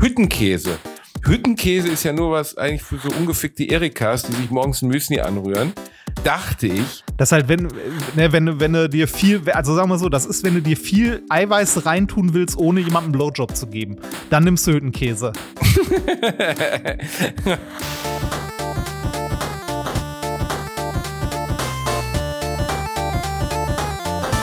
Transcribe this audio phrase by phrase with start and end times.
[0.00, 0.78] Hüttenkäse.
[1.26, 5.20] Hüttenkäse ist ja nur was eigentlich für so ungefickte Erikas, die sich morgens ein Müsli
[5.20, 5.74] anrühren.
[6.24, 7.04] Dachte ich.
[7.18, 7.68] Das ist halt, wenn,
[8.16, 10.78] ne, wenn, wenn du dir viel, also sagen wir so, das ist, wenn du dir
[10.78, 13.96] viel Eiweiß reintun willst, ohne jemandem einen Blowjob zu geben.
[14.30, 15.34] Dann nimmst du Hüttenkäse.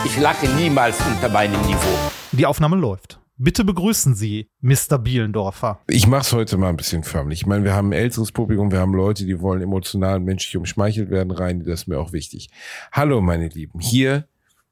[0.04, 1.98] Ich lache niemals unter meinem Niveau.
[2.30, 3.18] Die Aufnahme läuft.
[3.40, 4.98] Bitte begrüßen Sie Mr.
[4.98, 5.78] Bielendorfer.
[5.86, 7.42] Ich mach's heute mal ein bisschen förmlich.
[7.42, 10.56] Ich meine, wir haben ein älteres Publikum, wir haben Leute, die wollen emotional und menschlich
[10.56, 12.50] umschmeichelt werden rein, das ist mir auch wichtig.
[12.90, 13.78] Hallo, meine Lieben.
[13.78, 14.26] Hier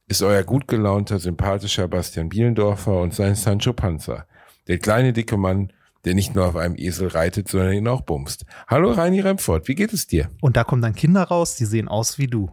[0.09, 4.27] ist euer gut gelaunter, sympathischer Bastian Bielendorfer und sein Sancho Panza.
[4.67, 5.73] Der kleine, dicke Mann,
[6.05, 8.47] der nicht nur auf einem Esel reitet, sondern ihn auch bumst.
[8.67, 10.29] Hallo, Reini Remford, wie geht es dir?
[10.41, 12.51] Und da kommen dann Kinder raus, die sehen aus wie du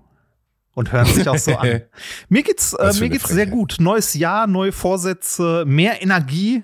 [0.73, 1.81] und hören sich auch so an.
[2.29, 3.77] Mir geht's, äh, mir geht's sehr gut.
[3.79, 6.63] Neues Jahr, neue Vorsätze, mehr Energie,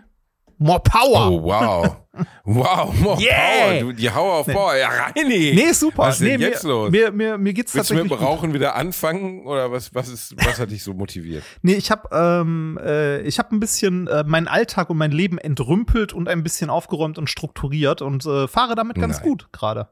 [0.57, 1.31] more power.
[1.31, 1.95] Oh, wow.
[2.43, 3.67] Wow, more Yeah.
[3.67, 3.79] power.
[3.79, 4.75] Du, die Hau auf Power.
[4.75, 5.53] Ja, Reini.
[5.55, 6.03] Nee, super.
[6.03, 6.91] Was ist denn nee, jetzt mir, los?
[6.91, 8.27] Mir, mir, mir geht's Willst du tatsächlich mit dem gut.
[8.27, 11.43] Rauchen wieder anfangen oder was, was, ist, was hat dich so motiviert?
[11.61, 15.37] Nee, ich habe ähm, äh, ich hab ein bisschen äh, meinen Alltag und mein Leben
[15.37, 19.29] entrümpelt und ein bisschen aufgeräumt und strukturiert und äh, fahre damit ganz Nein.
[19.29, 19.89] gut gerade.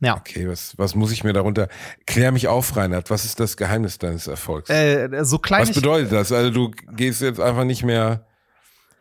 [0.00, 0.16] Ja.
[0.16, 1.68] Okay, was, was muss ich mir darunter?
[2.06, 3.10] Klär mich auf, Reinhard.
[3.10, 4.68] Was ist das Geheimnis deines Erfolgs?
[4.70, 6.32] Äh, so klein was bedeutet das?
[6.32, 8.26] Also du gehst jetzt einfach nicht mehr,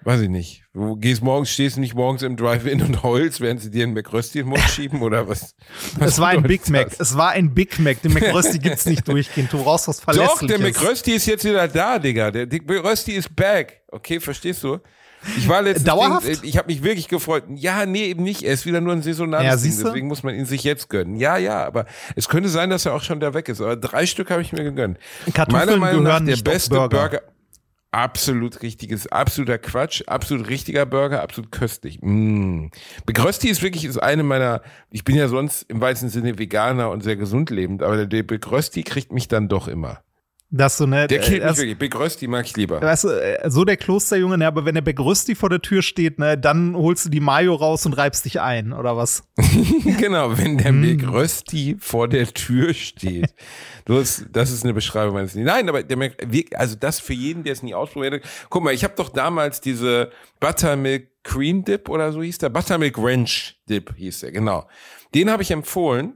[0.03, 0.63] weiß ich nicht.
[0.73, 4.39] Du gehst morgens, stehst nicht morgens im Drive-In und heulst, während sie dir einen McRösti
[4.39, 5.55] in den Mund schieben oder was?
[5.97, 6.89] was es war ein Big Mac.
[6.89, 7.11] das?
[7.11, 8.01] Es war ein Big Mac.
[8.01, 9.51] Den McRösti gibt's nicht durchgehend.
[9.51, 10.47] Du brauchst was Doch, Verlässliches.
[10.47, 12.31] der McRösti ist jetzt wieder da, Digga.
[12.31, 13.81] Der McRösti ist back.
[13.89, 14.79] Okay, verstehst du?
[15.37, 16.27] Ich war letztens, Dauerhaft?
[16.27, 17.43] Ding, ich habe mich wirklich gefreut.
[17.55, 18.43] Ja, nee, eben nicht.
[18.43, 21.15] Er ist wieder nur ein saisonales Ja, Ding, deswegen muss man ihn sich jetzt gönnen.
[21.15, 23.61] Ja, ja, aber es könnte sein, dass er auch schon da weg ist.
[23.61, 24.97] Aber drei Stück habe ich mir gegönnt.
[25.33, 26.89] Kartoffeln Meiner Meinung nach der beste Burger.
[26.89, 27.21] Burger.
[27.93, 31.99] Absolut richtiges, absoluter Quatsch, absolut richtiger Burger, absolut köstlich.
[32.01, 32.69] Mm.
[33.05, 37.03] Begrösti ist wirklich ist eine meiner, ich bin ja sonst im weitesten Sinne Veganer und
[37.03, 40.01] sehr gesund lebend, aber der Begrösti kriegt mich dann doch immer.
[40.55, 41.77] Das so ne, Der killt äh, mich wirklich.
[41.79, 42.79] Begrösti mag ich lieber.
[42.79, 46.19] Weißt du, äh, so der Klosterjunge, ne, aber wenn der Begrüsti vor der Tür steht,
[46.19, 49.23] ne, dann holst du die Mayo raus und reibst dich ein, oder was?
[49.97, 50.81] genau, wenn der Mm.
[50.81, 53.33] Begrösti vor der Tür steht.
[53.85, 55.51] Das, das ist eine Beschreibung meines Lebens.
[55.51, 56.17] Nein, aber der, Mac-
[56.55, 58.21] also das für jeden, der es nie ausprobiert hat.
[58.49, 62.49] Guck mal, ich habe doch damals diese Buttermilk Cream Dip oder so hieß der.
[62.49, 64.67] Buttermilk Ranch Dip hieß der, genau.
[65.15, 66.13] Den habe ich empfohlen.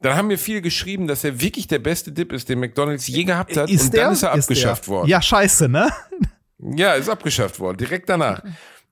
[0.00, 3.24] Dann haben mir viele geschrieben, dass er wirklich der beste Dip ist, den McDonalds je
[3.24, 3.70] gehabt hat.
[3.70, 4.94] und dann ist er abgeschafft der?
[4.94, 5.08] worden.
[5.08, 5.90] Ja, scheiße, ne?
[6.58, 8.42] Ja, ist abgeschafft worden, direkt danach.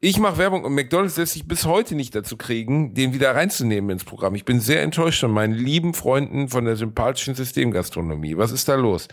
[0.00, 3.90] Ich mache Werbung und McDonalds lässt sich bis heute nicht dazu kriegen, den wieder reinzunehmen
[3.90, 4.36] ins Programm.
[4.36, 8.36] Ich bin sehr enttäuscht von meinen lieben Freunden von der sympathischen Systemgastronomie.
[8.36, 9.08] Was ist da los?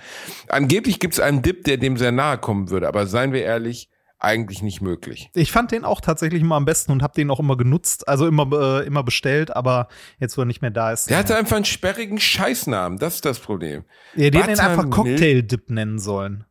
[0.48, 3.90] Angeblich gibt es einen Dip, der dem sehr nahe kommen würde, aber seien wir ehrlich,
[4.26, 5.30] eigentlich nicht möglich.
[5.34, 8.28] Ich fand den auch tatsächlich immer am besten und habe den auch immer genutzt, also
[8.28, 9.88] immer, äh, immer bestellt, aber
[10.20, 11.10] jetzt, wo er nicht mehr da ist.
[11.10, 13.86] Der hatte einfach einen sperrigen Scheißnamen, das ist das Problem.
[14.16, 16.46] ja, den hätten einfach Cocktail-Dip nennen sollen.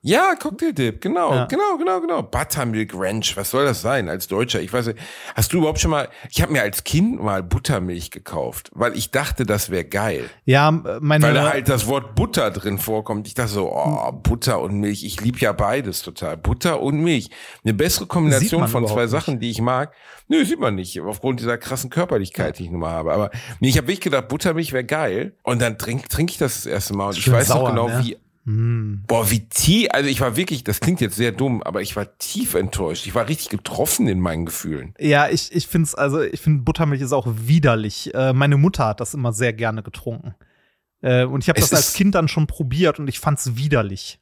[0.00, 1.44] Ja, Cocktail-Dip, genau, Ja.
[1.46, 2.22] genau, genau, genau.
[2.22, 4.60] Buttermilk Ranch, was soll das sein als Deutscher?
[4.60, 4.98] Ich weiß nicht,
[5.34, 9.10] hast du überhaupt schon mal, ich habe mir als Kind mal Buttermilch gekauft, weil ich
[9.10, 10.30] dachte, das wäre geil.
[10.44, 11.24] Ja, meine.
[11.24, 13.26] Weil da halt das Wort Butter drin vorkommt.
[13.26, 15.02] Ich dachte so, oh, Butter und Milch.
[15.04, 16.36] Ich liebe ja beides total.
[16.36, 17.30] Butter und Milch.
[17.64, 19.92] Eine bessere Kombination von zwei überhaupt Sachen, die ich mag.
[20.28, 21.00] Nö, sieht man nicht.
[21.00, 23.12] Aufgrund dieser krassen Körperlichkeit, die ich nun mal habe.
[23.12, 25.34] Aber nee, ich habe wirklich gedacht, Buttermilch wäre geil.
[25.42, 27.08] Und dann trinke trink ich das das erste Mal.
[27.08, 28.04] Und ich weiß sauer, noch genau, ne?
[28.04, 28.16] wie,
[28.48, 29.02] Hm.
[29.06, 32.16] boah, wie tief, also ich war wirklich, das klingt jetzt sehr dumm, aber ich war
[32.16, 33.06] tief enttäuscht.
[33.06, 34.94] Ich war richtig getroffen in meinen Gefühlen.
[34.98, 38.14] Ja, ich, ich finde es, also ich finde Buttermilch ist auch widerlich.
[38.14, 40.34] Äh, meine Mutter hat das immer sehr gerne getrunken.
[41.02, 44.18] Äh, und ich habe Es das als Kind dann schon probiert und ich fand's widerlich.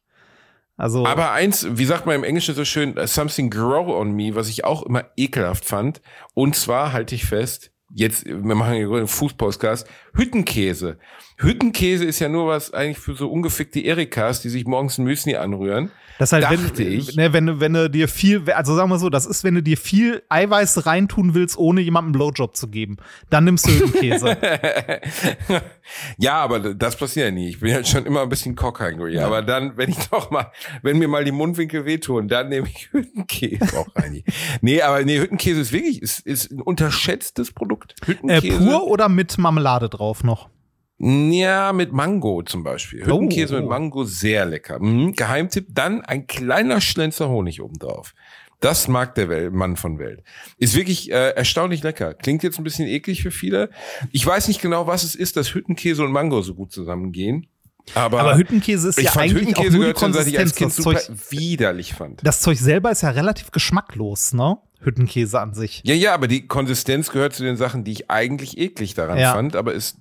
[0.76, 4.48] Also, Aber eins, wie sagt man im Englischen so schön, something grow on me, was
[4.48, 6.02] ich auch immer ekelhaft fand.
[6.34, 10.98] Und zwar halte ich fest, jetzt, wir machen hier einen Fußpostcast, Hüttenkäse.
[11.38, 15.36] Hüttenkäse ist ja nur was eigentlich für so ungefickte Erikas, die sich morgens ein Müsli
[15.36, 15.90] anrühren.
[16.18, 17.14] das ist halt, dachte wenn, ich.
[17.14, 19.62] Ne, wenn, du- wenn du dir viel, also sagen wir so, das ist, wenn du
[19.62, 22.96] dir viel Eiweiß reintun willst, ohne jemandem einen Blowjob zu geben.
[23.28, 24.36] Dann nimmst du Hüttenkäse.
[26.18, 27.48] ja, aber das passiert ja nie.
[27.50, 29.18] Ich bin ja schon immer ein bisschen cock-hungry.
[29.18, 30.50] Aber dann, wenn ich doch mal,
[30.82, 34.22] wenn mir mal die Mundwinkel wehtun, dann nehme ich Hüttenkäse auch rein.
[34.62, 37.94] Nee, aber nee, Hüttenkäse ist wirklich, ist, ist ein unterschätztes Produkt.
[38.02, 38.56] äh, Hüttenkäse.
[38.58, 40.48] pur oder mit Marmelade drauf noch?
[40.98, 43.04] Ja, mit Mango zum Beispiel.
[43.04, 43.60] Hüttenkäse Oh.
[43.60, 44.78] mit Mango, sehr lecker.
[44.80, 45.12] Mhm.
[45.14, 48.14] Geheimtipp, dann ein kleiner Schlenzer Honig obendrauf.
[48.60, 50.22] Das mag der Wel Mann von Welt.
[50.56, 52.14] Ist wirklich äh, erstaunlich lecker.
[52.14, 53.68] Klingt jetzt ein bisschen eklig für viele.
[54.12, 57.46] Ich weiß nicht genau, was es ist, dass Hüttenkäse und Mango so gut zusammengehen.
[57.94, 60.54] Aber, Aber Hüttenkäse ist ich ja fand eigentlich auch Hüttenkäse nur die dass ich als
[60.54, 60.56] Konsistenz.
[60.56, 62.26] Kind Das super Zeug, widerlich fand.
[62.26, 64.56] das Zeug selber ist ja relativ geschmacklos, ne?
[64.80, 65.82] Hüttenkäse an sich.
[65.84, 69.34] Ja, ja, aber die Konsistenz gehört zu den Sachen, die ich eigentlich eklig daran Ja.
[69.34, 69.98] fand, aber es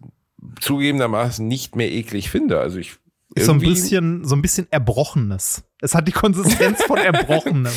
[0.59, 2.59] zugegebenermaßen nicht mehr eklig finde.
[2.59, 2.95] Also ich
[3.38, 5.63] so ein bisschen, so ein bisschen Erbrochenes.
[5.81, 7.71] Es hat die Konsistenz von Erbrochenem.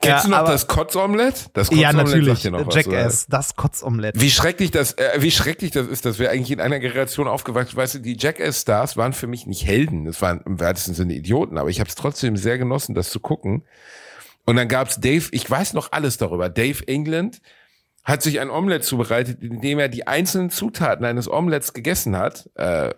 [0.00, 1.50] Kennst du Ja, noch aber- das Kotzomelett?
[1.54, 1.96] Das ja, Kotzomelett
[2.26, 2.44] natürlich.
[2.50, 4.20] noch was, Jackass, das Kotzomelett.
[4.20, 7.76] Wie schrecklich das, äh, wie schrecklich das ist, dass wir eigentlich in einer Generation aufgewachsen,
[7.76, 11.58] weißt du, die Jackass-Stars waren für mich nicht Helden, das waren im weitesten Sinne Idioten,
[11.58, 13.64] aber ich habe es trotzdem sehr genossen, das zu gucken.
[14.46, 17.40] Und dann gab's Dave, ich weiß noch alles darüber, Dave England
[18.04, 22.90] hat sich ein Omelett zubereitet, indem er die einzelnen Zutaten eines Omelettes gegessen hat, äh,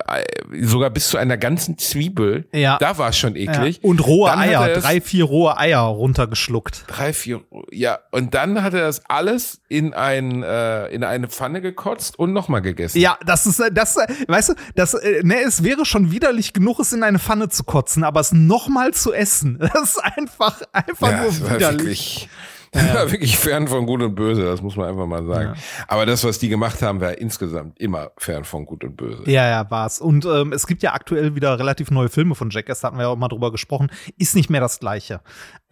[0.62, 2.47] sogar bis zu einer ganzen Zwiebel.
[2.52, 2.79] Ja.
[2.79, 3.50] Da war es schon Ja.
[3.52, 3.81] eklig.
[3.82, 6.85] Und rohe Dann Eier, er drei, vier rohe Eier runtergeschluckt.
[6.87, 7.41] Drei, vier,
[7.73, 7.99] ja.
[8.12, 12.62] Und dann hat er das alles in ein, äh, in eine Pfanne gekotzt und nochmal
[12.62, 12.99] gegessen.
[13.00, 13.97] Ja, das ist, das,
[14.29, 17.64] weißt du, das, äh, ne, es wäre schon widerlich genug, es in eine Pfanne zu
[17.64, 22.29] kotzen, aber es nochmal zu essen, das ist einfach, einfach Ja, nur widerlich.
[22.73, 25.55] Wirklich, das war wirklich fern von Gut und Böse, das muss man einfach mal sagen.
[25.89, 29.23] Aber das, was die gemacht haben, war insgesamt immer fern von Gut und Böse.
[29.27, 30.01] Ja, ja, war's.
[30.01, 33.05] Und ähm, es gibt ja aktuell wieder relativ neue Filme von Jackass, da hatten wir
[33.05, 33.91] ja auch mal drüber gesprochen.
[34.19, 35.21] Ist nicht mehr das Gleiche.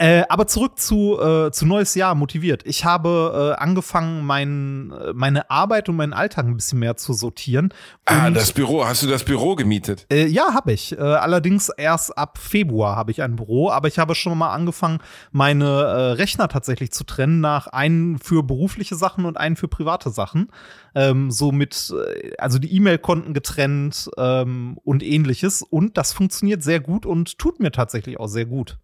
[0.01, 2.63] Äh, aber zurück zu, äh, zu neues Jahr, motiviert.
[2.65, 7.13] Ich habe äh, angefangen, mein, äh, meine Arbeit und meinen Alltag ein bisschen mehr zu
[7.13, 7.75] sortieren.
[8.05, 10.07] Ah, das Büro, hast du das Büro gemietet?
[10.09, 10.97] Äh, ja, habe ich.
[10.97, 15.01] Äh, allerdings erst ab Februar habe ich ein Büro, aber ich habe schon mal angefangen,
[15.33, 20.11] meine äh, Rechner tatsächlich zu trennen nach einen für berufliche Sachen und einen für private
[20.11, 20.49] Sachen.
[20.95, 25.63] Ähm, so mit, äh, also die E-Mail-Konten getrennt ähm, und ähnliches.
[25.63, 28.79] Und das funktioniert sehr gut und tut mir tatsächlich auch sehr gut.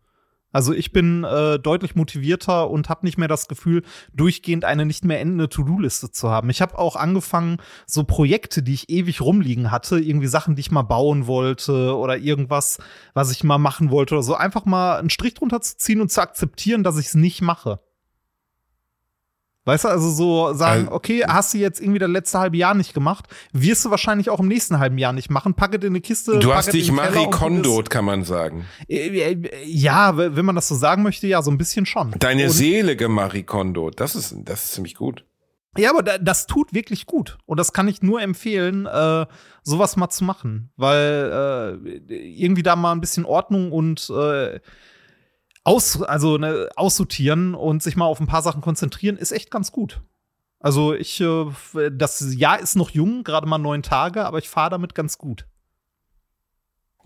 [0.55, 3.83] Also ich bin äh, deutlich motivierter und habe nicht mehr das Gefühl,
[4.15, 6.49] durchgehend eine nicht mehr endende To-Do-Liste zu haben.
[6.49, 7.56] Ich habe auch angefangen,
[7.87, 12.19] so Projekte, die ich ewig rumliegen hatte, irgendwie Sachen, die ich mal bauen wollte oder
[12.19, 12.79] irgendwas,
[13.15, 16.12] was ich mal machen wollte oder so, einfach mal einen Strich drunter zu ziehen und
[16.12, 17.81] zu akzeptieren, dass ich es nicht mache.
[19.67, 22.75] Weißt du, also so sagen, Also- okay, hast du jetzt irgendwie das letzte halbe Jahr
[22.75, 25.55] nicht gemacht, wirst du wahrscheinlich auch im nächsten halben Jahr nicht machen.
[25.55, 26.39] Packe dir eine Kiste.
[26.39, 27.89] Du hast dich Marie und gut Kondo, ist.
[27.91, 28.67] kann man sagen.
[28.89, 32.15] Äh, äh, Ja, wenn man das so sagen möchte, ja, so ein bisschen schon.
[32.19, 35.25] Deine Und- Seele Marie Kondo, das ist, das ist ziemlich gut.
[35.77, 37.39] Ja, aber da, das tut wirklich gut.
[37.47, 39.27] Und das kann ich nur empfehlen, äh,
[39.65, 40.71] sowas mal zu machen.
[40.77, 44.61] Weil äh, irgendwie da mal ein bisschen Ordnung und äh,
[45.65, 49.73] aus, also ne, aussortieren und sich mal auf ein paar Sachen konzentrieren, ist echt ganz
[49.73, 50.03] gut.
[50.61, 51.47] Also ich, äh,
[51.91, 55.47] das Jahr ist noch jung, gerade mal neun Tage, aber ich fahre damit ganz gut.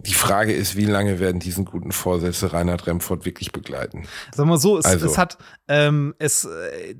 [0.01, 4.07] Die Frage ist, wie lange werden diesen guten Vorsätze Reinhard Remford wirklich begleiten?
[4.33, 5.07] Sagen wir so, es, Also.
[5.07, 6.95] es hat, ähm, es, äh,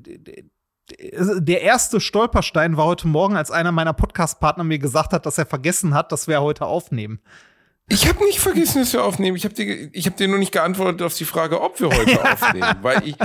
[1.39, 5.45] der erste Stolperstein war heute Morgen, als einer meiner Podcast-Partner mir gesagt hat, dass er
[5.45, 7.21] vergessen hat, dass wir heute aufnehmen.
[7.91, 9.35] Ich habe nicht vergessen, dass wir aufnehmen.
[9.35, 12.23] Ich habe dir, ich hab dir nur nicht geantwortet auf die Frage, ob wir heute
[12.33, 13.15] aufnehmen, weil ich,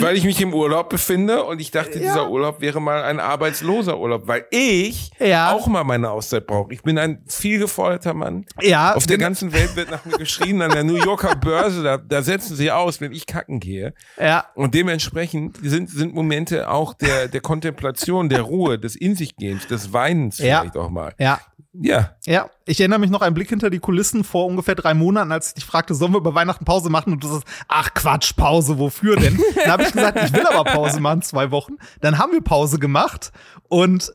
[0.00, 2.06] weil ich mich im Urlaub befinde und ich dachte, Ja.
[2.06, 5.52] dieser Urlaub wäre mal ein arbeitsloser Urlaub, weil ich Ja.
[5.52, 6.72] auch mal meine Auszeit brauche.
[6.72, 8.46] Ich bin ein viel geforderter Mann.
[8.62, 11.98] Ja, Auf der ganzen Welt wird nach mir geschrien, an der New Yorker Börse, da,
[11.98, 13.92] da setzen sie aus, wenn ich kacken gehe.
[14.18, 19.36] Ja, Und dementsprechend sind, sind Momente auch der, der Kontemplation, der Ruhe, des In sich
[19.36, 20.60] Gehens, des Weinens Ja.
[20.60, 21.14] vielleicht auch mal.
[21.18, 21.40] ja,
[21.80, 22.14] Ja.
[22.24, 22.48] ja.
[22.66, 25.54] Ich erinnere mich noch einen Blick hinter die Kulissen vor ungefähr drei Monaten, als ich
[25.54, 27.12] dich fragte, sollen wir über Weihnachten Pause machen?
[27.12, 29.40] Und du sagst, ach Quatsch, Pause, wofür denn?
[29.56, 31.74] Dann habe ich gesagt, ich will aber Pause machen, zwei Wochen.
[32.00, 33.32] Dann haben wir Pause gemacht
[33.68, 34.12] und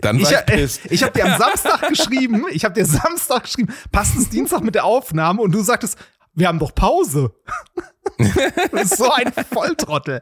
[0.00, 3.72] Dann war ich, ich ich habe dir am Samstag geschrieben, ich habe dir Samstag geschrieben,
[3.92, 5.98] passt es Dienstag mit der Aufnahme und du sagtest,
[6.38, 7.32] wir haben doch Pause.
[8.72, 10.20] das ist so ein Volltrottel.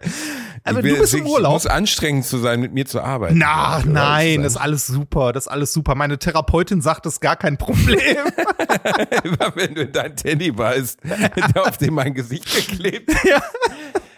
[0.64, 1.52] Aber Ich will du bist im Urlaub.
[1.52, 3.38] muss anstrengend zu sein, mit mir zu arbeiten.
[3.38, 5.94] Na, Um nein, das ist alles super, das ist alles super.
[5.94, 7.98] Meine Therapeutin sagt, das ist gar kein Problem.
[9.24, 10.98] Immer wenn du in dein Teddy beißt,
[11.54, 13.24] der auf dem mein Gesicht geklebt ist.
[13.24, 13.42] Ja.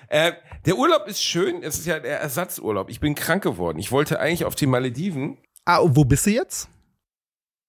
[0.08, 0.32] Äh,
[0.66, 2.90] der Urlaub ist schön, es ist ja der Ersatzurlaub.
[2.90, 3.78] Ich bin krank geworden.
[3.78, 5.38] Ich wollte eigentlich auf die Malediven.
[5.66, 6.68] ah, und wo bist du jetzt?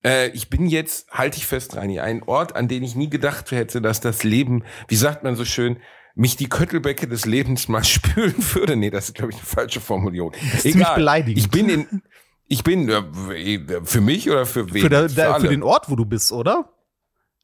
[0.03, 3.51] Äh, ich bin jetzt, halte ich fest, Reini, ein Ort, an den ich nie gedacht
[3.51, 5.77] hätte, dass das Leben, wie sagt man so schön,
[6.15, 8.75] mich die Köttelbecke des Lebens mal spülen würde.
[8.75, 10.33] Nee, das ist, glaube ich, eine falsche Formulierung.
[10.33, 11.37] ist ziemlich beleidigend.
[11.37, 12.01] Ich bin in,
[12.47, 14.81] ich bin, äh, für mich oder für wen?
[14.81, 15.49] Für, der, Für der, für alle.
[15.49, 16.73] den Ort, wo du bist, oder?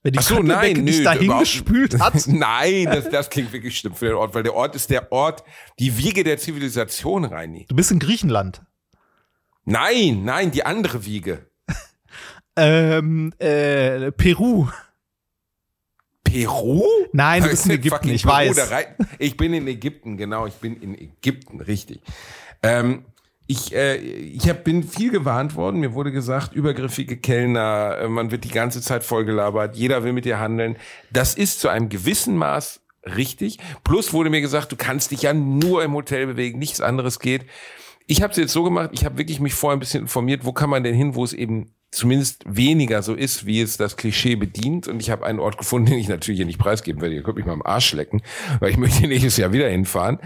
[0.01, 2.27] Wenn die Ach so, nein, nö, dahin gespült hat.
[2.27, 5.43] Nein, das, das klingt wirklich schlimm für den Ort, weil der Ort ist der Ort,
[5.79, 7.65] die Wiege der Zivilisation, Reini.
[7.67, 8.61] Du bist in Griechenland.
[9.63, 11.49] Nein, nein, die andere Wiege.
[12.55, 14.67] Ähm, äh, Peru.
[16.23, 16.83] Peru?
[17.13, 18.71] Nein, du bist in Ägypten, ich Peru, weiß.
[19.19, 22.01] Ich bin in Ägypten, genau, ich bin in Ägypten, richtig.
[22.63, 23.05] Ähm,
[23.47, 25.79] ich äh, ich hab, bin viel gewarnt worden.
[25.79, 30.25] Mir wurde gesagt, übergriffige Kellner, äh, man wird die ganze Zeit vollgelabert, jeder will mit
[30.25, 30.77] dir handeln.
[31.11, 32.81] Das ist zu einem gewissen Maß
[33.15, 33.59] richtig.
[33.83, 37.45] Plus wurde mir gesagt, du kannst dich ja nur im Hotel bewegen, nichts anderes geht.
[38.07, 40.53] Ich habe es jetzt so gemacht, ich habe wirklich mich vorher ein bisschen informiert, wo
[40.53, 44.35] kann man denn hin, wo es eben zumindest weniger so ist, wie es das Klischee
[44.35, 44.87] bedient.
[44.87, 47.15] Und ich habe einen Ort gefunden, den ich natürlich hier nicht preisgeben werde.
[47.15, 48.21] Ihr könnt mich mal am Arsch lecken,
[48.59, 50.19] weil ich möchte nächstes Jahr wieder hinfahren,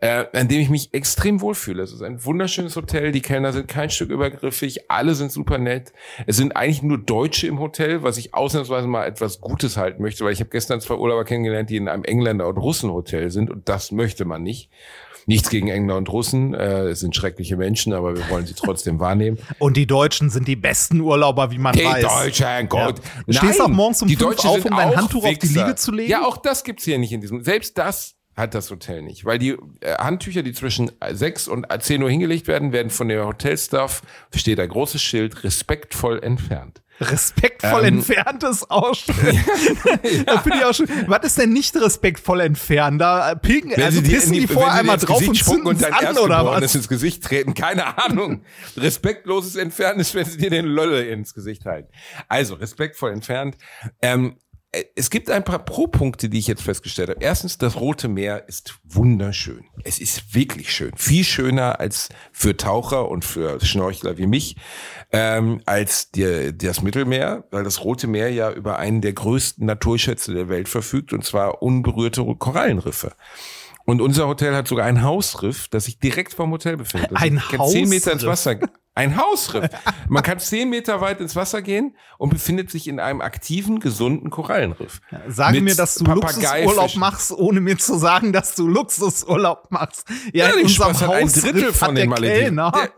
[0.00, 1.82] äh, an dem ich mich extrem wohlfühle.
[1.82, 3.12] Es ist ein wunderschönes Hotel.
[3.12, 4.90] Die Kellner sind kein Stück übergriffig.
[4.90, 5.92] Alle sind super nett.
[6.26, 10.24] Es sind eigentlich nur Deutsche im Hotel, was ich ausnahmsweise mal etwas Gutes halten möchte,
[10.24, 13.68] weil ich habe gestern zwei Urlauber kennengelernt, die in einem Engländer- und Russenhotel sind und
[13.68, 14.70] das möchte man nicht.
[15.26, 19.00] Nichts gegen Engländer und Russen, äh, es sind schreckliche Menschen, aber wir wollen sie trotzdem
[19.00, 19.38] wahrnehmen.
[19.58, 22.04] Und die Deutschen sind die besten Urlauber, wie man Die weiß.
[22.04, 23.00] Deutschen, Gott.
[23.00, 23.22] Ja.
[23.26, 25.64] Du stehst auch morgens um die fünf Deutschen auf, um dein Handtuch auf die Wichser.
[25.66, 26.10] Liege zu legen?
[26.10, 27.42] Ja, auch das gibt's hier nicht in diesem.
[27.42, 32.02] Selbst das hat das Hotel nicht, weil die äh, Handtücher, die zwischen 6 und 10
[32.02, 34.02] Uhr hingelegt werden, werden von der Hotelstaff,
[34.34, 36.82] steht ein großes Schild, respektvoll entfernt.
[37.00, 39.14] Respektvoll Ähm, entfernt ist auch schön.
[40.26, 40.88] das finde ich auch schön.
[41.06, 43.00] Was ist denn nicht respektvoll entfernt?
[43.00, 45.66] Da äh, pilgen, Wenn also dir pissen in die vorher einmal drauf Gesicht und zünden
[45.66, 46.74] und dein an oder was?
[46.74, 47.54] ins Gesicht treten.
[47.54, 48.44] Keine Ahnung.
[48.76, 51.90] Respektloses Entfernen ist, wenn sie dir den Lölle ins Gesicht halten.
[52.28, 53.56] Also, respektvoll entfernt.
[54.00, 54.45] Ähm, äh,
[54.94, 57.20] es gibt ein paar Pro-Punkte, die ich jetzt festgestellt habe.
[57.20, 59.64] Erstens, das Rote Meer ist wunderschön.
[59.84, 60.92] Es ist wirklich schön.
[60.96, 64.56] Viel schöner als für Taucher und für Schnorchler wie mich,
[65.12, 70.34] ähm, als die, das Mittelmeer, weil das Rote Meer ja über einen der größten Naturschätze
[70.34, 73.12] der Welt verfügt, und zwar unberührte Korallenriffe.
[73.86, 77.12] Und unser Hotel hat sogar ein Hausriff, das sich direkt vom Hotel befindet.
[77.12, 78.60] Das Ein kann zehn Meter ins Hausriff?
[78.60, 78.68] Wasser.
[78.94, 79.68] Ein Hausriff.
[80.08, 84.30] Man kann zehn Meter weit ins Wasser gehen und befindet sich in einem aktiven, gesunden
[84.30, 85.00] Korallenriff.
[85.28, 86.04] Sage Mit mir, dass du.
[86.04, 90.08] Luxusurlaub machst, ohne mir zu sagen, dass du Luxusurlaub machst.
[90.32, 92.56] Ja, Ja, in unserem Spaß hat ein Hausriff Drittel von den Malediven.
[92.56, 92.90] Der,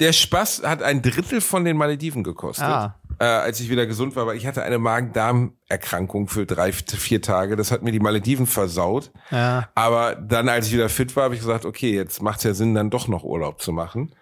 [0.00, 3.00] der Spaß hat ein Drittel von den Malediven gekostet, Ah.
[3.18, 7.56] Äh, als ich wieder gesund war, weil ich hatte eine Magen-Darm-Erkrankung für drei, vier Tage.
[7.56, 9.10] Das hat mir die Malediven versaut.
[9.30, 9.68] Ja.
[9.74, 12.54] Aber dann, als ich wieder fit war, habe ich gesagt, okay, jetzt macht es ja
[12.54, 14.14] Sinn, dann doch noch Urlaub zu machen.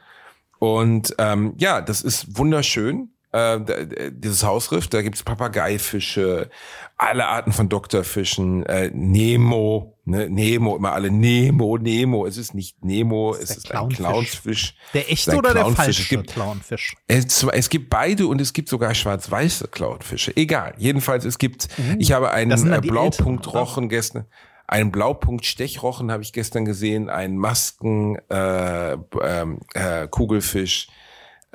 [0.59, 3.14] Und ähm, ja, das ist wunderschön.
[3.35, 6.51] Äh, da- da- dieses Hausriff, da gibt's Papageifische,
[6.97, 12.27] alle Arten von Doktorfischen, äh, Nemo, ne, Nemo, immer alle Nemo, Nemo.
[12.27, 13.97] Es ist nicht Nemo, es der ist ein Clownfisch.
[13.97, 14.75] Clownfisch.
[14.95, 15.85] Der Es ist echte oder der Clownfisch.
[15.85, 16.97] falsche Es gibt, Clownfisch?
[17.09, 20.37] es, es gibt beide und es gibt sogar schwarz-weiße Clownfische.
[20.37, 20.75] Egal.
[20.79, 22.73] Jedenfalls, es gibt, ich habe einen Mhm.
[22.73, 24.27] Äh, Blaupunktrochen gestern,
[24.69, 30.87] einen Blaupunkt-Stechrochen habe ich gestern gesehen, einen Masken, äh, ähm, äh, Kugelfisch,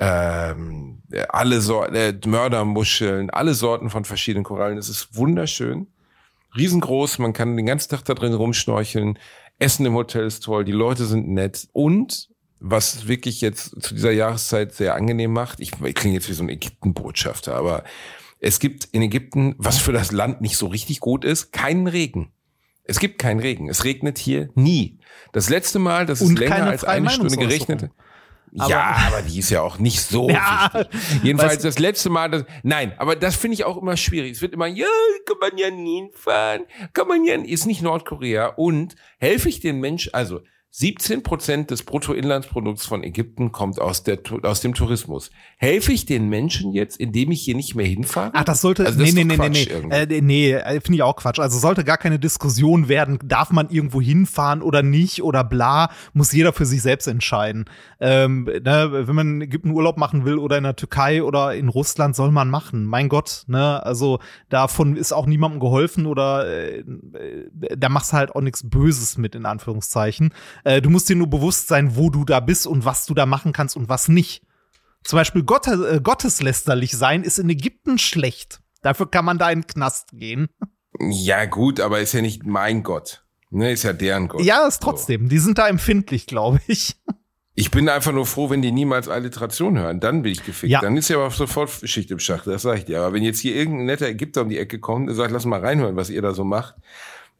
[0.00, 4.78] ähm, äh, alle Sorten, äh, Mördermuscheln, alle Sorten von verschiedenen Korallen.
[4.78, 5.86] Es ist wunderschön.
[6.56, 9.18] Riesengroß, man kann den ganzen Tag da drin rumschnorcheln.
[9.58, 12.28] Essen im Hotel ist toll, die Leute sind nett und
[12.60, 16.42] was wirklich jetzt zu dieser Jahreszeit sehr angenehm macht, ich, ich klinge jetzt wie so
[16.42, 17.84] ein Ägypten-Botschafter, aber
[18.38, 22.32] es gibt in Ägypten, was für das Land nicht so richtig gut ist, keinen Regen.
[22.84, 23.68] Es gibt keinen Regen.
[23.68, 24.98] Es regnet hier nie.
[25.32, 27.90] Das letzte Mal, dass es länger als eine Stunde geregnet hat.
[28.52, 31.22] Ja, aber die ist ja auch nicht so Ja, wichtig.
[31.22, 34.32] Jedenfalls weißt- das letzte Mal, das, nein, aber das finde ich auch immer schwierig.
[34.32, 34.86] Es wird immer, ja,
[35.26, 38.46] kann man ja nie hinfahren, kann man ja, ist nicht Nordkorea.
[38.56, 40.40] Und helfe ich den Menschen, also
[40.72, 45.32] 17 Prozent des Bruttoinlandsprodukts von Ägypten kommt aus, der, aus dem Tourismus.
[45.56, 48.30] Helfe ich den Menschen jetzt, indem ich hier nicht mehr hinfahre?
[48.34, 49.96] Ach, das sollte, Also das nee, nee, nee, nee, irgendwie.
[49.96, 51.40] äh, nee, äh, finde ich auch Quatsch.
[51.40, 56.30] Also sollte gar keine Diskussion werden, darf man irgendwo hinfahren oder nicht oder bla, muss
[56.30, 57.64] jeder für sich selbst entscheiden.
[57.98, 61.68] Ähm, ne, wenn man in Ägypten Urlaub machen will oder in der Türkei oder in
[61.68, 62.84] Russland, soll man machen.
[62.84, 68.18] Mein Gott, ne, also davon ist auch niemandem geholfen oder äh, äh, da machst du
[68.18, 70.32] halt auch nichts Böses mit, in Anführungszeichen.
[70.64, 73.26] Äh, du musst dir nur bewusst sein, wo du da bist und was du da
[73.26, 74.42] machen kannst und was nicht.
[75.04, 78.60] Zum Beispiel Gott, äh, gotteslästerlich sein ist in Ägypten schlecht.
[78.82, 80.48] Dafür kann man da in den Knast gehen.
[80.98, 83.24] Ja, gut, aber ist ja nicht mein Gott.
[83.50, 84.42] Ne, ist ja deren Gott.
[84.42, 85.28] Ja, ist trotzdem.
[85.28, 86.96] Die sind da empfindlich, glaube ich.
[87.56, 90.00] Ich bin einfach nur froh, wenn die niemals Alliteration hören.
[90.00, 90.70] Dann bin ich gefickt.
[90.70, 90.80] Ja.
[90.80, 93.00] Dann ist ja aber sofort Schicht im Schacht, das sag ich dir.
[93.00, 95.60] Aber wenn jetzt hier irgendein netter Ägypter um die Ecke kommt und sagt, lass mal
[95.60, 96.76] reinhören, was ihr da so macht,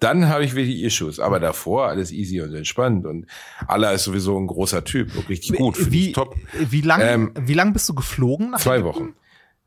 [0.00, 1.20] dann habe ich wirklich Issues.
[1.20, 3.06] Aber davor alles easy und entspannt.
[3.06, 3.26] Und
[3.66, 5.14] Allah ist sowieso ein großer Typ.
[5.16, 5.76] und Richtig gut.
[5.76, 6.34] finde ich wie, top.
[6.52, 8.54] wie lang, Ähm, wie lang bist du geflogen?
[8.58, 8.82] Zwei?
[8.84, 9.14] Wochen.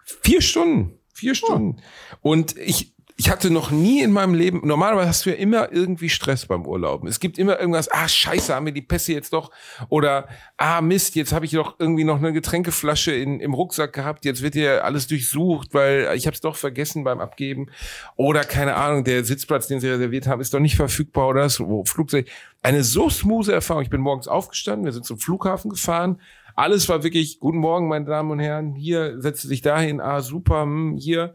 [0.03, 0.97] Vier Stunden.
[1.13, 1.81] Vier Stunden.
[2.21, 6.09] Und ich, ich hatte noch nie in meinem Leben, normalerweise hast du ja immer irgendwie
[6.09, 7.07] Stress beim Urlauben.
[7.07, 9.51] Es gibt immer irgendwas, ah, scheiße, haben wir die Pässe jetzt doch.
[9.89, 10.27] Oder,
[10.57, 14.25] ah, Mist, jetzt habe ich doch irgendwie noch eine Getränkeflasche in, im Rucksack gehabt.
[14.25, 17.67] Jetzt wird ja alles durchsucht, weil ich habe es doch vergessen beim Abgeben.
[18.15, 21.61] Oder, keine Ahnung, der Sitzplatz, den sie reserviert haben, ist doch nicht verfügbar oder das
[21.85, 22.27] Flugzeug.
[22.63, 23.83] Eine so smooth Erfahrung.
[23.83, 26.19] Ich bin morgens aufgestanden, wir sind zum Flughafen gefahren.
[26.55, 30.63] Alles war wirklich, guten Morgen, meine Damen und Herren, hier, setze dich dahin, ah, super,
[30.63, 31.33] hm, hier.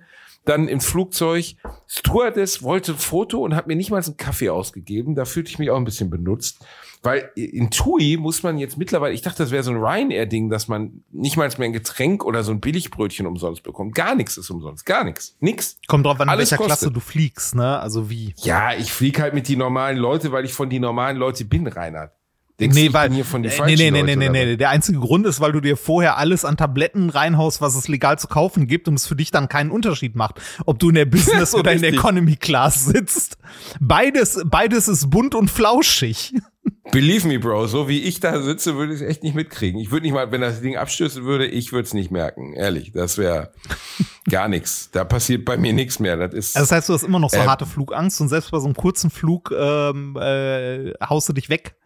[0.49, 1.57] Dann im Flugzeug.
[1.87, 5.15] Stewardess wollte ein Foto und hat mir nicht mal einen Kaffee ausgegeben.
[5.15, 6.65] Da fühlte ich mich auch ein bisschen benutzt.
[7.03, 10.67] Weil in TUI muss man jetzt mittlerweile, ich dachte, das wäre so ein Ryanair-Ding, dass
[10.67, 13.95] man nicht mal mehr ein Getränk oder so ein Billigbrötchen umsonst bekommt.
[13.95, 14.85] Gar nichts ist umsonst.
[14.85, 15.37] Gar nichts.
[15.39, 15.79] Nix.
[15.87, 16.79] Kommt drauf an, in Alles welcher kostet.
[16.79, 17.79] Klasse du fliegst, ne?
[17.79, 18.35] Also wie.
[18.39, 21.67] Ja, ich fliege halt mit die normalen Leute, weil ich von die normalen Leute bin,
[21.67, 22.13] Reinhard.
[22.61, 24.57] Denkst nee, weil, hier von die nee, falschen nee, nee, Leute, nee, nee, nee.
[24.57, 28.19] Der einzige Grund ist, weil du dir vorher alles an Tabletten reinhaust, was es legal
[28.19, 31.05] zu kaufen gibt und es für dich dann keinen Unterschied macht, ob du in der
[31.05, 31.93] Business oder in der.
[31.93, 33.39] Economy Class sitzt.
[33.81, 36.35] Beides, beides ist bunt und flauschig.
[36.93, 39.81] Believe me, Bro, so wie ich da sitze, würde ich es echt nicht mitkriegen.
[39.81, 42.55] Ich würde nicht mal, wenn das Ding abstürzen würde, ich würde es nicht merken.
[42.55, 43.53] Ehrlich, das wäre
[44.31, 44.91] gar nichts.
[44.91, 46.17] Da passiert bei mir nichts mehr.
[46.17, 46.57] Das ist.
[46.57, 47.47] Also das heißt, du hast immer noch so Ähm.
[47.47, 51.77] harte Flugangst und selbst bei so einem kurzen Flug ähm, äh, haust du dich weg.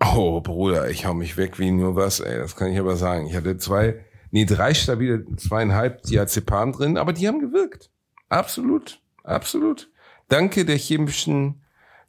[0.00, 2.38] Oh, Bruder, ich hau mich weg wie nur was, ey.
[2.38, 3.26] Das kann ich aber sagen.
[3.26, 7.90] Ich hatte zwei, nee, drei stabile, zweieinhalb Diazepam drin, aber die haben gewirkt.
[8.28, 9.00] Absolut.
[9.24, 9.90] Absolut.
[10.28, 11.62] Danke der chemischen,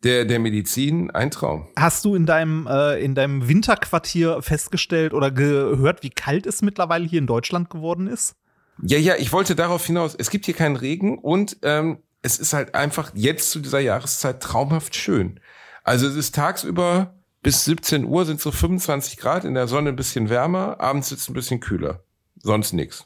[0.04, 1.68] der, der Medizin, ein Traum.
[1.78, 7.06] Hast du in deinem, äh, in deinem Winterquartier festgestellt oder gehört, wie kalt es mittlerweile
[7.06, 8.36] hier in Deutschland geworden ist?
[8.82, 10.16] Ja, ja, ich wollte darauf hinaus.
[10.16, 14.42] Es gibt hier keinen Regen und ähm, es ist halt einfach jetzt zu dieser Jahreszeit
[14.42, 15.40] traumhaft schön.
[15.84, 19.96] Also es ist tagsüber bis 17 Uhr sind so 25 Grad, in der Sonne ein
[19.96, 22.04] bisschen wärmer, abends es ein bisschen kühler.
[22.42, 23.06] Sonst nix.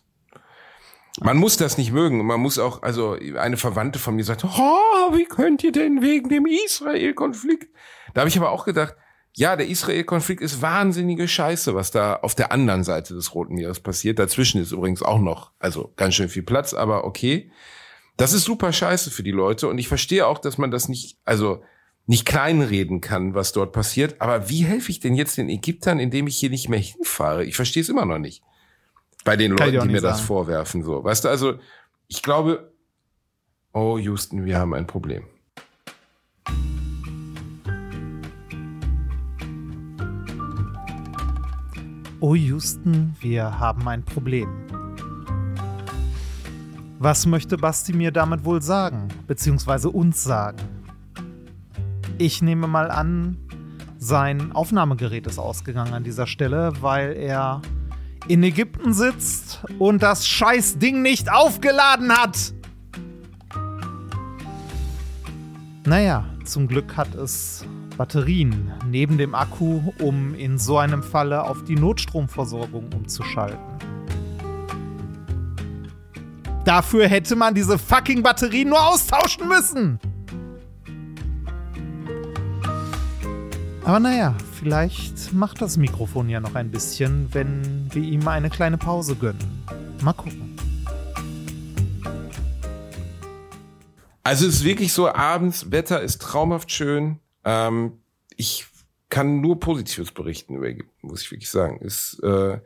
[1.21, 2.25] Man muss das nicht mögen.
[2.25, 6.29] Man muss auch, also eine Verwandte von mir sagt, oh, wie könnt ihr denn wegen
[6.29, 7.67] dem Israel-Konflikt?
[8.13, 8.95] Da habe ich aber auch gedacht,
[9.35, 13.79] ja, der Israel-Konflikt ist wahnsinnige Scheiße, was da auf der anderen Seite des Roten Meeres
[13.79, 14.19] passiert.
[14.19, 17.51] Dazwischen ist übrigens auch noch, also ganz schön viel Platz, aber okay.
[18.17, 21.17] Das ist super scheiße für die Leute und ich verstehe auch, dass man das nicht,
[21.25, 21.63] also
[22.05, 24.19] nicht kleinreden kann, was dort passiert.
[24.19, 27.45] Aber wie helfe ich denn jetzt den Ägyptern, indem ich hier nicht mehr hinfahre?
[27.45, 28.43] Ich verstehe es immer noch nicht.
[29.23, 30.27] Bei den Kann Leuten, die mir nicht das sagen.
[30.27, 31.03] vorwerfen, so.
[31.03, 31.59] Weißt du, also,
[32.07, 32.73] ich glaube,
[33.71, 35.23] oh Houston, wir haben ein Problem.
[42.19, 44.49] Oh Houston, wir haben ein Problem.
[46.99, 50.72] Was möchte Basti mir damit wohl sagen, beziehungsweise uns sagen?
[52.19, 53.37] Ich nehme mal an,
[53.97, 57.61] sein Aufnahmegerät ist ausgegangen an dieser Stelle, weil er
[58.27, 62.53] in Ägypten sitzt und das Scheißding nicht aufgeladen hat.
[65.85, 67.65] Naja, zum Glück hat es
[67.97, 73.59] Batterien neben dem Akku, um in so einem Falle auf die Notstromversorgung umzuschalten.
[76.63, 79.99] Dafür hätte man diese fucking Batterien nur austauschen müssen.
[83.85, 88.77] Aber naja, vielleicht macht das Mikrofon ja noch ein bisschen, wenn wir ihm eine kleine
[88.77, 89.65] Pause gönnen.
[90.01, 90.57] Mal gucken.
[94.23, 97.19] Also es ist wirklich so, abends, Wetter ist traumhaft schön.
[97.43, 97.99] Ähm,
[98.37, 98.65] ich
[99.09, 101.81] kann nur Positives berichten über Ägypten, muss ich wirklich sagen.
[101.81, 102.61] Ist äh,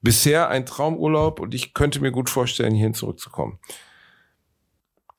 [0.00, 3.58] bisher ein Traumurlaub und ich könnte mir gut vorstellen, hierhin zurückzukommen.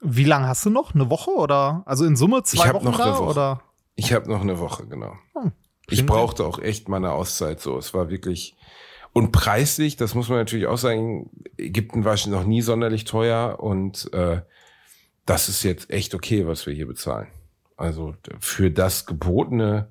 [0.02, 0.96] Wie lange hast du noch?
[0.96, 1.84] Eine Woche oder?
[1.86, 3.30] Also in Summe zwei hab Wochen noch da eine Woche.
[3.30, 3.62] oder?
[3.96, 5.14] Ich habe noch eine Woche, genau.
[5.34, 5.52] Hm,
[5.90, 7.78] Ich brauchte auch echt mal eine Auszeit so.
[7.78, 8.56] Es war wirklich
[9.14, 13.60] und preislich, das muss man natürlich auch sagen, Ägypten war schon noch nie sonderlich teuer
[13.62, 14.42] und äh,
[15.26, 17.28] das ist jetzt echt okay, was wir hier bezahlen.
[17.78, 19.88] Also für das Gebotene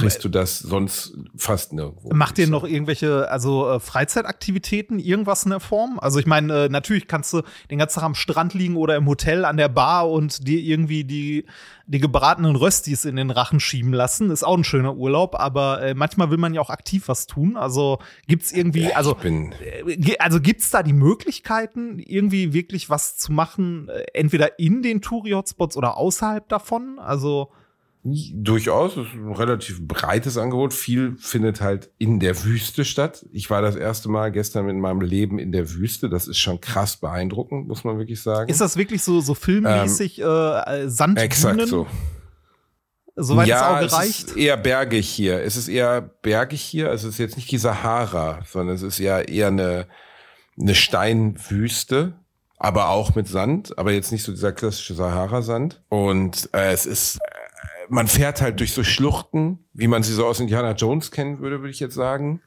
[0.00, 2.14] kriegst du das sonst fast nirgendwo.
[2.14, 5.98] Macht ihr noch irgendwelche, also äh, Freizeitaktivitäten, irgendwas in der Form?
[6.00, 9.06] Also ich meine, äh, natürlich kannst du den ganzen Tag am Strand liegen oder im
[9.06, 11.46] Hotel an der Bar und dir irgendwie die,
[11.86, 14.30] die gebratenen Röstis in den Rachen schieben lassen.
[14.30, 17.56] Ist auch ein schöner Urlaub, aber äh, manchmal will man ja auch aktiv was tun.
[17.56, 18.96] Also gibt's irgendwie, sagen.
[18.96, 24.82] also äh, also gibt's da die Möglichkeiten, irgendwie wirklich was zu machen, äh, entweder in
[24.82, 26.98] den Touri-Hotspots oder außerhalb davon?
[26.98, 27.50] Also
[28.34, 30.72] Durchaus, es ist ein relativ breites Angebot.
[30.74, 33.26] Viel findet halt in der Wüste statt.
[33.32, 36.08] Ich war das erste Mal gestern in meinem Leben in der Wüste.
[36.08, 38.48] Das ist schon krass beeindruckend, muss man wirklich sagen.
[38.48, 41.24] ist das wirklich so, so filmmäßig äh, Sanddünen?
[41.24, 41.86] Exakt so.
[43.16, 44.10] Soweit ja, das Auge reicht.
[44.10, 45.42] Es ist eher bergig hier.
[45.42, 46.90] Es ist eher bergig hier.
[46.90, 49.86] Also es ist jetzt nicht die Sahara, sondern es ist ja eher eine,
[50.60, 52.12] eine Steinwüste,
[52.58, 55.82] aber auch mit Sand, aber jetzt nicht so dieser klassische Sahara-Sand.
[55.88, 57.18] Und äh, es ist,
[57.88, 61.60] man fährt halt durch so Schluchten, wie man sie so aus Indiana Jones kennen würde,
[61.60, 62.40] würde ich jetzt sagen.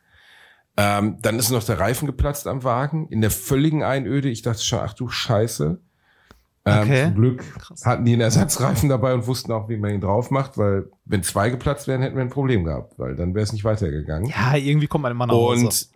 [0.77, 4.29] Ähm, dann ist noch der Reifen geplatzt am Wagen, in der völligen Einöde.
[4.29, 5.79] Ich dachte schon, ach du Scheiße.
[6.65, 7.05] Ähm, Okay.
[7.05, 7.85] Zum Glück Krass.
[7.85, 11.23] hatten die einen Ersatzreifen dabei und wussten auch, wie man ihn drauf macht, weil wenn
[11.23, 14.29] zwei geplatzt wären, hätten wir ein Problem gehabt, weil dann wäre es nicht weitergegangen.
[14.29, 15.65] Ja, irgendwie kommt man immer nach Hause.
[15.65, 15.87] Und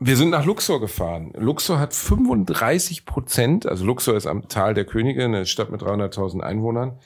[0.00, 1.32] Wir sind nach Luxor gefahren.
[1.36, 6.40] Luxor hat 35 Prozent, also Luxor ist am Tal der Könige, eine Stadt mit 300.000
[6.40, 6.98] Einwohnern.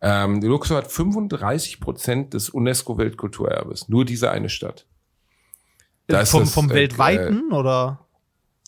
[0.00, 3.88] Ähm, Luxor hat 35 Prozent des UNESCO-Weltkulturerbes.
[3.88, 4.86] Nur diese eine Stadt.
[6.06, 8.00] Da ist vom das, vom äh, weltweiten oder?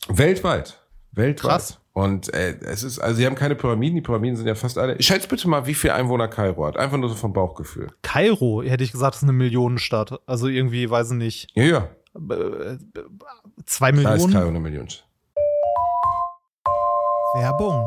[0.08, 0.80] Weltweit.
[1.12, 1.50] Weltweit.
[1.50, 1.80] Krass.
[1.92, 5.00] Und äh, es ist, also sie haben keine Pyramiden, die Pyramiden sind ja fast alle.
[5.02, 6.76] Schätzt bitte mal, wie viel Einwohner Kairo hat.
[6.76, 7.88] Einfach nur so vom Bauchgefühl.
[8.02, 10.20] Kairo, hätte ich gesagt, ist eine Millionenstadt.
[10.26, 11.88] Also irgendwie, weiß ich nicht, Ja, ja.
[12.14, 12.76] äh,
[13.64, 14.32] zwei Da ist Millionen.
[14.32, 14.88] Kairo eine Million.
[17.34, 17.86] Werbung.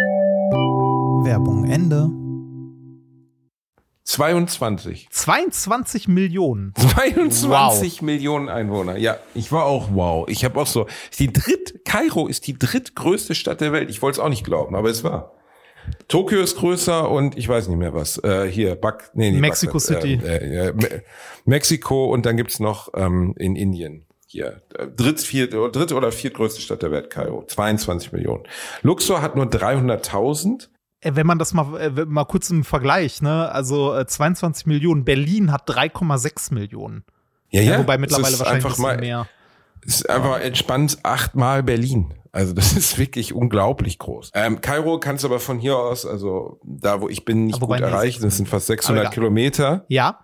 [1.23, 2.09] Werbung Ende.
[4.05, 5.07] 22.
[5.11, 6.73] 22 Millionen.
[6.75, 8.97] 22 Millionen Einwohner.
[8.97, 10.27] Ja, ich war auch wow.
[10.27, 10.87] Ich habe auch so,
[11.19, 13.91] die dritt, Kairo ist die drittgrößte Stadt der Welt.
[13.91, 15.33] Ich wollte es auch nicht glauben, aber es war.
[16.07, 18.17] Tokio ist größer und ich weiß nicht mehr was.
[18.23, 20.19] Äh, hier, Bak, nee, nicht Mexico Bagdad, City.
[20.25, 21.03] Äh, äh, Me
[21.45, 24.07] Mexiko und dann gibt's noch ähm, in Indien.
[24.25, 27.45] Hier, äh, dritt, viert, dritte oder viertgrößte Stadt der Welt, Kairo.
[27.45, 28.43] 22 Millionen.
[28.81, 30.69] Luxor hat nur 300.000.
[31.01, 33.51] Äh, Wenn man das mal, äh, mal kurz im Vergleich, ne?
[33.51, 35.03] Also äh, 22 Millionen.
[35.03, 37.03] Berlin hat 3,6 Millionen.
[37.49, 39.27] Ja, Ja, wobei das mittlerweile wahrscheinlich ein einfach mal, mehr.
[39.83, 42.13] ist einfach entspannt achtmal Berlin.
[42.31, 44.31] Also das ist wirklich unglaublich groß.
[44.35, 47.77] Ähm, Kairo kannst du aber von hier aus, also da wo ich bin, nicht wobei,
[47.79, 48.21] gut erreichen.
[48.21, 49.13] Das sind fast 600 egal.
[49.13, 49.85] Kilometer.
[49.89, 50.19] Ja,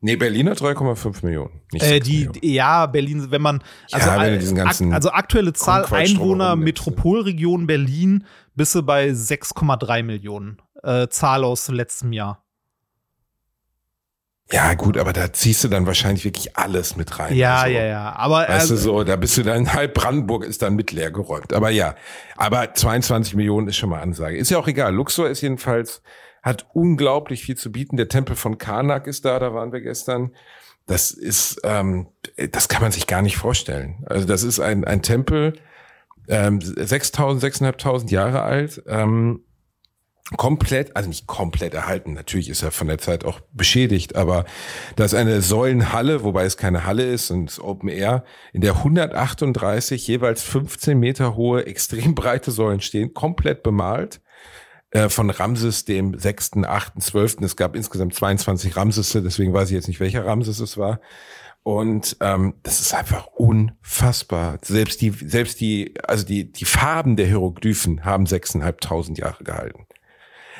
[0.00, 1.60] Nee, Berlin hat 3,5 Millionen.
[1.72, 2.38] Äh, 6 die, Millionen.
[2.42, 6.64] ja, Berlin, wenn man, also, Ja, wenn äh, also aktuelle Zahl Einwohner, ne?
[6.64, 8.24] Metropolregion Berlin,
[8.58, 10.60] bist du bei 6,3 Millionen.
[10.82, 12.44] Äh, Zahl aus letztem Jahr.
[14.50, 17.34] Ja, gut, aber da ziehst du dann wahrscheinlich wirklich alles mit rein.
[17.34, 18.12] Ja, Also, ja, ja.
[18.16, 21.10] Aber Weißt äh, du so, da bist du dann, halb Brandenburg ist dann mit leer
[21.10, 21.52] geräumt.
[21.52, 21.94] Aber ja,
[22.36, 24.38] aber 22 Millionen ist schon mal Ansage.
[24.38, 24.94] Ist ja auch egal.
[24.94, 26.02] Luxor ist jedenfalls,
[26.42, 27.98] hat unglaublich viel zu bieten.
[27.98, 30.34] Der Tempel von Karnak ist da, da waren wir gestern.
[30.86, 32.08] Das ist, ähm,
[32.50, 34.02] das kann man sich gar nicht vorstellen.
[34.06, 35.58] Also das ist ein, ein Tempel,
[36.28, 39.40] ähm, 6.000, 6.500 Jahre alt, ähm,
[40.36, 44.44] komplett, also nicht komplett erhalten, natürlich ist er von der Zeit auch beschädigt, aber
[44.96, 48.60] da ist eine Säulenhalle, wobei es keine Halle ist und es ist Open Air, in
[48.60, 54.20] der 138 jeweils 15 Meter hohe, extrem breite Säulen stehen, komplett bemalt
[54.90, 57.44] äh, von Ramses dem sechsten, achten, zwölften.
[57.44, 61.00] Es gab insgesamt 22 Ramsesse, deswegen weiß ich jetzt nicht, welcher Ramses es war.
[61.68, 64.56] Und ähm, das ist einfach unfassbar.
[64.62, 69.86] Selbst die, selbst die, also die, die Farben der Hieroglyphen haben sechseinhalbtausend Jahre gehalten.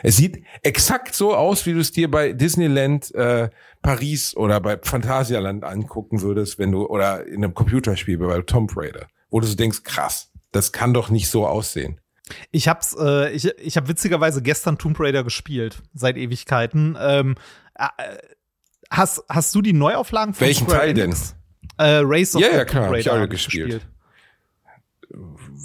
[0.03, 3.49] Es sieht exakt so aus, wie du es dir bei Disneyland äh,
[3.81, 9.07] Paris oder bei Phantasialand angucken würdest, wenn du oder in einem Computerspiel bei Tomb Raider,
[9.31, 12.03] wo du so denkst, krass, das kann doch nicht so aussehen.
[12.51, 16.99] Ich hab's, äh, ich, ich habe witzigerweise gestern Tomb Raider gespielt, seit Ewigkeiten.
[17.01, 17.37] Ähm,
[17.77, 18.19] äh,
[18.91, 21.15] hast, hast du die Neuauflagen von Welchen Square Teil denn?
[21.79, 23.87] Äh, Race of Ja, ja, klar, Tomb ich alle ich gespielt.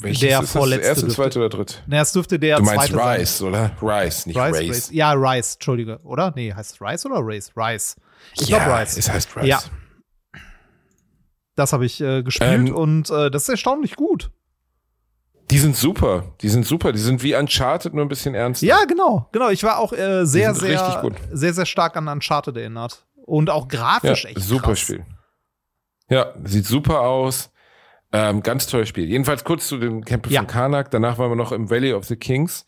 [0.02, 0.52] Welches Der ist das?
[0.52, 1.76] vorletzte erste, dürfte- zweite oder dritte?
[1.88, 3.20] Na, es dürfte der Du meinst zweite sein.
[3.20, 3.72] Rise, oder?
[3.82, 4.70] Rise, nicht Rice, Race.
[4.70, 4.90] Race.
[4.92, 6.34] Ja, Rice, Entschuldige, oder?
[6.36, 7.52] Nee, heißt es Rice oder Race?
[7.56, 7.96] Rice.
[8.40, 8.98] Ich ja, glaube Rice.
[8.98, 9.48] es heißt Rise.
[9.48, 9.62] Ja.
[11.56, 14.32] Das habe ich äh, gespielt Ähm, und äh, das ist erstaunlich gut.
[15.52, 18.66] Die sind super, die sind super, die sind wie Uncharted, nur ein bisschen ernster.
[18.66, 19.50] Ja, genau, genau.
[19.50, 21.14] Ich war auch äh, sehr, sehr, gut.
[21.32, 23.06] sehr, sehr stark an Uncharted erinnert.
[23.26, 24.80] Und auch grafisch Ja, echt super krass.
[24.80, 25.06] Spiel.
[26.10, 27.52] Ja, sieht super aus.
[28.12, 29.06] Ähm, ganz tolles Spiel.
[29.06, 30.42] Jedenfalls kurz zu dem Campus Ja.
[30.42, 30.92] von Karnak.
[30.92, 32.66] Danach waren wir noch im Valley of the Kings.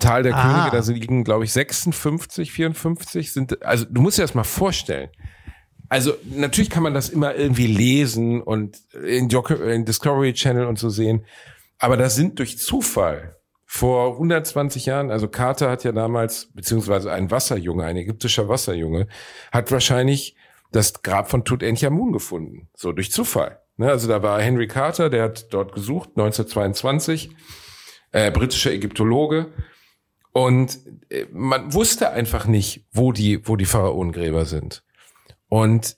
[0.00, 0.42] Tal der Ah.
[0.42, 5.08] Könige, da liegen, glaube ich, 56, 54 sind, also du musst dir das mal vorstellen.
[5.88, 9.28] Also natürlich kann man das immer irgendwie lesen und in,
[9.84, 11.24] Discovery Channel und so sehen,
[11.78, 13.36] aber das sind durch Zufall
[13.74, 19.08] vor 120 Jahren, also Carter hat ja damals, beziehungsweise ein Wasserjunge, ein ägyptischer Wasserjunge,
[19.50, 20.36] hat wahrscheinlich
[20.70, 23.58] das Grab von Tutanchamun gefunden, so durch Zufall.
[23.76, 27.30] Ne, also da war Henry Carter, der hat dort gesucht, 1922,
[28.12, 29.52] äh, britischer Ägyptologe.
[30.32, 34.84] Und äh, man wusste einfach nicht, wo die, wo die Pharaonengräber sind.
[35.48, 35.96] Und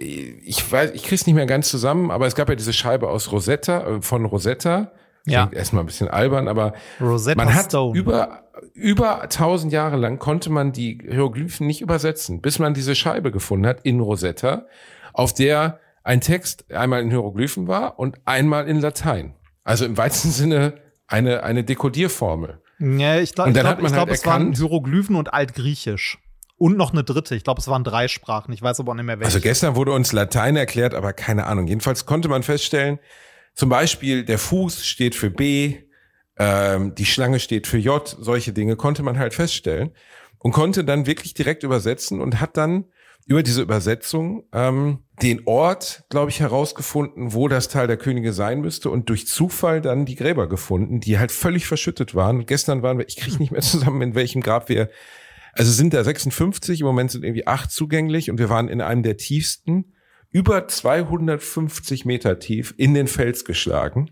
[0.00, 3.10] äh, ich weiß, ich krieg's nicht mehr ganz zusammen, aber es gab ja diese Scheibe
[3.10, 4.92] aus Rosetta, äh, von Rosetta.
[5.30, 5.46] Ja.
[5.46, 7.98] Klingt erstmal ein bisschen albern, aber Rosetta man hat Stone.
[7.98, 13.30] über, über tausend Jahre lang konnte man die Hieroglyphen nicht übersetzen, bis man diese Scheibe
[13.30, 14.66] gefunden hat in Rosetta,
[15.12, 19.34] auf der ein Text einmal in Hieroglyphen war und einmal in Latein.
[19.64, 20.74] Also im weitesten Sinne
[21.06, 22.62] eine, eine Dekodierformel.
[22.78, 26.18] Ja, ich glaube, ich hat glaub, halt es waren Hieroglyphen und Altgriechisch.
[26.56, 27.36] Und noch eine dritte.
[27.36, 28.52] Ich glaube, es waren drei Sprachen.
[28.52, 29.26] Ich weiß aber auch nicht mehr welche.
[29.26, 31.68] Also gestern wurde uns Latein erklärt, aber keine Ahnung.
[31.68, 32.98] Jedenfalls konnte man feststellen,
[33.58, 35.78] zum Beispiel der Fuß steht für B,
[36.38, 39.90] ähm, die Schlange steht für J, solche Dinge konnte man halt feststellen
[40.38, 42.84] und konnte dann wirklich direkt übersetzen und hat dann
[43.26, 48.60] über diese Übersetzung ähm, den Ort, glaube ich, herausgefunden, wo das Tal der Könige sein
[48.60, 52.36] müsste und durch Zufall dann die Gräber gefunden, die halt völlig verschüttet waren.
[52.36, 54.88] Und gestern waren wir, ich kriege nicht mehr zusammen, in welchem Grab wir,
[55.54, 59.02] also sind da 56, im Moment sind irgendwie acht zugänglich und wir waren in einem
[59.02, 59.94] der tiefsten,
[60.30, 64.10] über 250 Meter tief in den Fels geschlagen.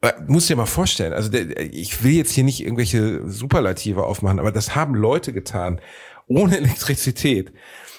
[0.00, 4.38] Äh, Muss dir mal vorstellen, also der, ich will jetzt hier nicht irgendwelche Superlative aufmachen,
[4.38, 5.80] aber das haben Leute getan,
[6.26, 7.52] ohne Elektrizität,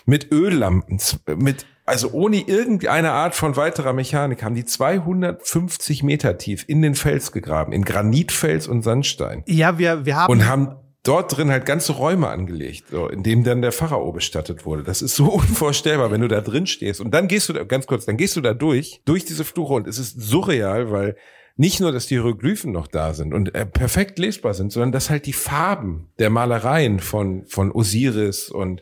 [0.05, 0.99] mit Öllampen,
[1.37, 6.95] mit, also ohne irgendeine Art von weiterer Mechanik, haben die 250 Meter tief in den
[6.95, 10.31] Fels gegraben, in Granitfels und Sandstein ja, wir, wir haben.
[10.31, 14.65] und haben dort drin halt ganze Räume angelegt, so, in dem dann der Pharao bestattet
[14.65, 14.83] wurde.
[14.83, 17.01] Das ist so unvorstellbar, wenn du da drin stehst.
[17.01, 19.75] Und dann gehst du da, ganz kurz, dann gehst du da durch, durch diese Flure
[19.75, 21.15] und es ist surreal, weil
[21.57, 25.09] nicht nur, dass die Hieroglyphen noch da sind und äh, perfekt lesbar sind, sondern dass
[25.09, 28.81] halt die Farben der Malereien von, von Osiris und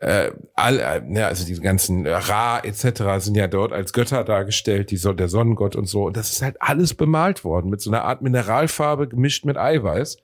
[0.00, 3.02] äh, all, äh, also diese ganzen Ra etc.
[3.18, 6.04] sind ja dort als Götter dargestellt, die so, der Sonnengott und so.
[6.06, 10.18] Und das ist halt alles bemalt worden mit so einer Art Mineralfarbe gemischt mit Eiweiß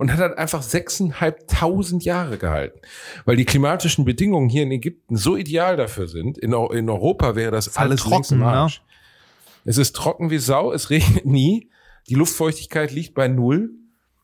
[0.00, 2.80] und hat halt einfach sechseinhalbtausend Jahre gehalten.
[3.26, 6.38] Weil die klimatischen Bedingungen hier in Ägypten so ideal dafür sind.
[6.38, 8.68] In, in Europa wäre das halt alles trocken, ne?
[9.66, 11.68] Es ist trocken wie Sau, es regnet nie,
[12.08, 13.72] die Luftfeuchtigkeit liegt bei null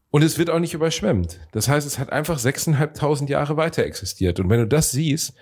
[0.09, 1.41] und es wird auch nicht überschwemmt.
[1.53, 4.41] Das heißt, es hat einfach sechseinhalbtausend Jahre weiter existiert.
[4.41, 5.35] Und wenn du das siehst,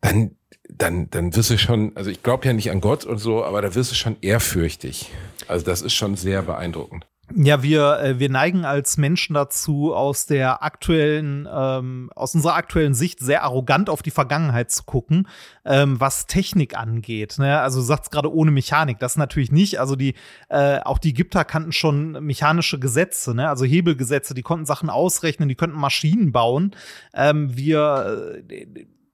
[0.00, 0.36] dann,
[0.70, 3.60] dann, dann wirst du schon, also ich glaube ja nicht an Gott und so, aber
[3.60, 5.10] da wirst du schon ehrfürchtig.
[5.48, 7.06] Also das ist schon sehr beeindruckend.
[7.34, 12.94] Ja, wir, äh, wir neigen als Menschen dazu, aus der aktuellen, ähm, aus unserer aktuellen
[12.94, 15.26] Sicht sehr arrogant auf die Vergangenheit zu gucken,
[15.64, 17.36] ähm, was Technik angeht.
[17.38, 17.60] Ne?
[17.60, 19.80] Also du sagst gerade ohne Mechanik, das natürlich nicht.
[19.80, 20.14] Also die,
[20.50, 23.48] äh, auch die Ägypter kannten schon mechanische Gesetze, ne?
[23.48, 26.76] also Hebelgesetze, die konnten Sachen ausrechnen, die könnten Maschinen bauen.
[27.12, 28.66] Ähm, wir äh,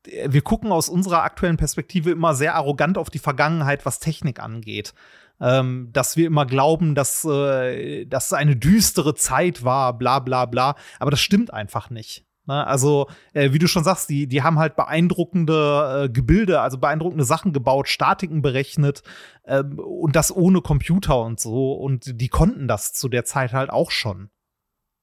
[0.05, 4.95] wir gucken aus unserer aktuellen Perspektive immer sehr arrogant auf die Vergangenheit, was Technik angeht.
[5.43, 10.77] Ähm, dass wir immer glauben, dass äh, das eine düstere Zeit war, bla bla bla.
[11.01, 12.25] Aber das stimmt einfach nicht.
[12.47, 12.65] Ne?
[12.67, 17.25] Also, äh, wie du schon sagst, die, die haben halt beeindruckende äh, Gebilde, also beeindruckende
[17.25, 19.03] Sachen gebaut, Statiken berechnet
[19.45, 21.73] ähm, und das ohne Computer und so.
[21.73, 24.31] Und die konnten das zu der Zeit halt auch schon.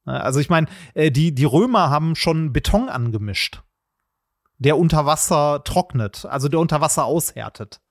[0.05, 0.23] Ne?
[0.23, 3.61] Also, ich meine, äh, die, die Römer haben schon Beton angemischt
[4.59, 7.81] der unter Wasser trocknet, also der unter Wasser aushärtet.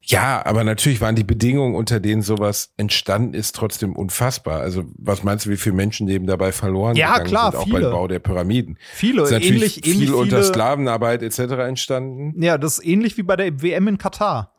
[0.00, 4.60] Ja, aber natürlich waren die Bedingungen, unter denen sowas entstanden ist, trotzdem unfassbar.
[4.60, 7.80] Also was meinst du, wie viele Menschenleben dabei verloren Ja, gegangen klar, sind, auch viele.
[7.80, 8.78] beim Bau der Pyramiden?
[8.92, 11.38] Viele, ist natürlich ähnlich, viel ähnlich unter viele, Sklavenarbeit etc.
[11.68, 12.40] entstanden.
[12.42, 14.54] Ja, das ist ähnlich wie bei der WM in Katar.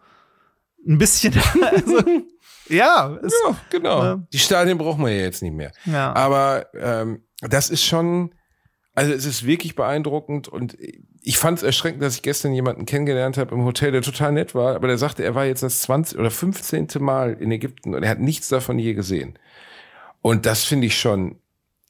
[0.87, 1.33] Ein bisschen.
[1.61, 1.99] also,
[2.69, 4.03] ja, es, Ja, genau.
[4.03, 4.23] Ja.
[4.31, 5.71] Die Stadien brauchen wir ja jetzt nicht mehr.
[5.85, 6.13] ja.
[6.13, 8.35] Aber ähm, das ist schon,
[8.93, 10.77] also es ist wirklich beeindruckend und
[11.21, 14.55] ich fand es erschreckend, dass ich gestern jemanden kennengelernt habe im Hotel, der total nett
[14.55, 16.87] war, aber der sagte, er war jetzt das 20 oder 15.
[16.99, 19.37] Mal in Ägypten und er hat nichts davon je gesehen.
[20.21, 21.35] Und das finde ich schon,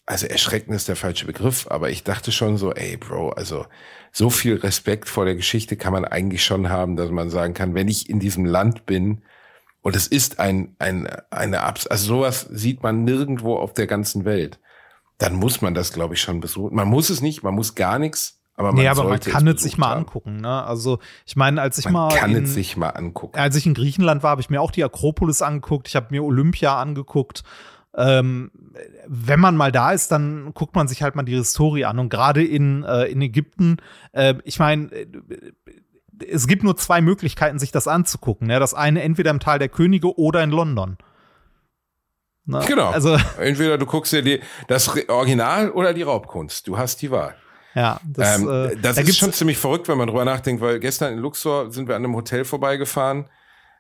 [0.06, 3.66] also erschreckend ist der falsche Begriff, aber ich dachte schon so, ey Bro, also
[4.12, 7.76] so viel Respekt vor der Geschichte kann man eigentlich schon haben, dass man sagen kann,
[7.76, 9.22] wenn ich in diesem Land bin,
[9.82, 14.26] und es ist ein, ein, eine Abs, also sowas sieht man nirgendwo auf der ganzen
[14.26, 14.60] Welt.
[15.18, 16.76] Dann muss man das, glaube ich, schon besuchen.
[16.76, 19.62] Man muss es nicht, man muss gar nichts, aber man nee, aber man kann es
[19.64, 20.00] sich mal haben.
[20.00, 20.42] angucken.
[20.42, 20.64] Ne?
[20.64, 22.10] Also, ich meine, als ich Man mal.
[22.14, 23.40] kann in, es sich mal angucken.
[23.40, 25.88] Als ich in Griechenland war, habe ich mir auch die Akropolis angeguckt.
[25.88, 27.44] Ich habe mir Olympia angeguckt.
[27.96, 28.52] ähm,
[29.08, 32.00] wenn man mal da ist, dann guckt man sich halt mal die Historie an.
[32.00, 33.78] Und gerade in, äh, in Ägypten,
[34.12, 35.08] äh, ich meine, äh,
[36.30, 38.50] es gibt nur zwei Möglichkeiten, sich das anzugucken.
[38.50, 38.60] Ja?
[38.60, 40.98] Das eine entweder im Tal der Könige oder in London.
[42.46, 42.90] Na, genau.
[42.90, 46.68] Also, entweder du guckst dir die, das Original oder die Raubkunst.
[46.68, 47.36] Du hast die Wahl.
[47.76, 50.80] Ja, das, ähm, äh, das da ist schon ziemlich verrückt, wenn man drüber nachdenkt, weil
[50.80, 53.26] gestern in Luxor sind wir an einem Hotel vorbeigefahren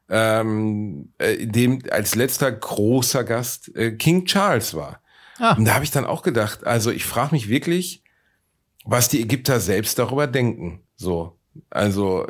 [0.09, 5.01] ähm, äh, in dem als letzter großer Gast äh, King Charles war.
[5.37, 5.55] Ah.
[5.55, 8.03] Und da habe ich dann auch gedacht, also ich frage mich wirklich,
[8.85, 10.81] was die Ägypter selbst darüber denken.
[10.95, 11.37] So,
[11.69, 12.25] also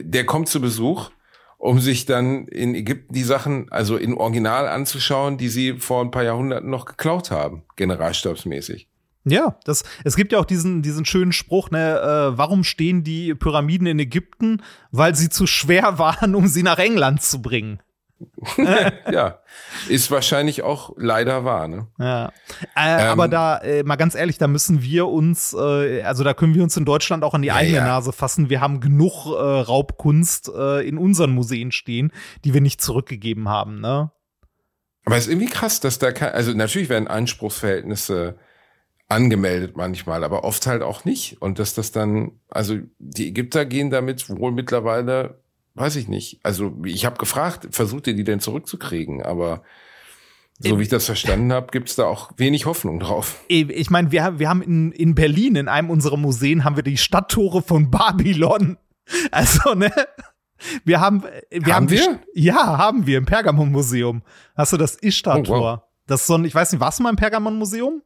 [0.00, 1.10] der kommt zu Besuch,
[1.58, 6.10] um sich dann in Ägypten die Sachen, also in Original anzuschauen, die sie vor ein
[6.10, 8.88] paar Jahrhunderten noch geklaut haben, generalstabsmäßig.
[9.24, 13.34] Ja, das, es gibt ja auch diesen, diesen schönen Spruch, ne, äh, warum stehen die
[13.34, 14.62] Pyramiden in Ägypten?
[14.92, 17.80] Weil sie zu schwer waren, um sie nach England zu bringen.
[19.10, 19.38] ja,
[19.88, 21.86] ist wahrscheinlich auch leider wahr, ne?
[21.98, 22.26] Ja.
[22.76, 26.34] Äh, ähm, aber da, äh, mal ganz ehrlich, da müssen wir uns, äh, also da
[26.34, 27.86] können wir uns in Deutschland auch an die ja, eigene ja.
[27.86, 28.50] Nase fassen.
[28.50, 32.12] Wir haben genug äh, Raubkunst äh, in unseren Museen stehen,
[32.44, 34.10] die wir nicht zurückgegeben haben, ne?
[35.06, 38.36] Aber es ist irgendwie krass, dass da kein, also natürlich werden Anspruchsverhältnisse
[39.10, 41.40] angemeldet manchmal, aber oft halt auch nicht.
[41.42, 45.40] Und dass das dann, also die Ägypter gehen damit wohl mittlerweile,
[45.74, 46.40] weiß ich nicht.
[46.42, 49.22] Also ich habe gefragt, versucht ihr die denn zurückzukriegen?
[49.22, 49.62] Aber
[50.60, 53.42] so wie ich das verstanden habe, gibt es da auch wenig Hoffnung drauf.
[53.48, 56.98] Ich meine, wir, wir haben in, in Berlin, in einem unserer Museen, haben wir die
[56.98, 58.76] Stadttore von Babylon.
[59.32, 59.90] Also, ne?
[60.84, 62.20] Wir haben, wir haben, haben wir?
[62.32, 64.22] Ja, haben wir im Pergamon-Museum.
[64.54, 65.58] Hast du das Ishtar-Tor?
[65.58, 65.80] Oh, wow.
[66.06, 68.02] Das ist so ein, ich weiß nicht, warst du mal im Pergamon-Museum?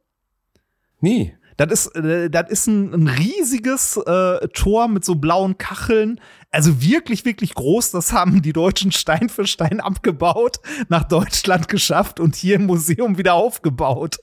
[0.99, 1.33] Nie.
[1.57, 6.19] Das ist, äh, das ist ein, ein riesiges äh, Tor mit so blauen Kacheln.
[6.51, 7.91] Also wirklich, wirklich groß.
[7.91, 10.57] Das haben die Deutschen Stein für Stein abgebaut,
[10.89, 14.17] nach Deutschland geschafft und hier im Museum wieder aufgebaut.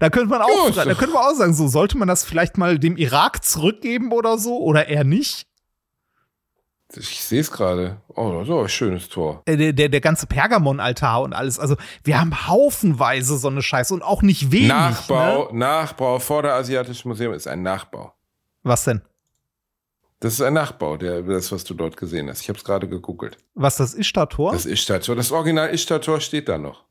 [0.00, 2.78] Da könnte man auch, da könnte man auch sagen, so sollte man das vielleicht mal
[2.78, 5.46] dem Irak zurückgeben oder so oder eher nicht.
[6.96, 8.00] Ich sehe es gerade.
[8.14, 9.42] Oh, so ein schönes Tor.
[9.46, 11.58] Äh, der, der, der ganze Pergamon-Altar und alles.
[11.58, 14.68] Also, wir haben haufenweise so eine Scheiße und auch nicht wenig.
[14.68, 15.58] Nachbau, ne?
[15.58, 18.14] Nachbau vor der Asiatischen Museum ist ein Nachbau.
[18.62, 19.02] Was denn?
[20.20, 22.42] Das ist ein Nachbau, der, das, was du dort gesehen hast.
[22.42, 23.38] Ich habe es gerade gegoogelt.
[23.54, 24.52] Was, das Ishtar-Tor?
[24.52, 25.16] Das Ishtar-Tor.
[25.16, 26.84] Das Original Ishtar-Tor steht da noch.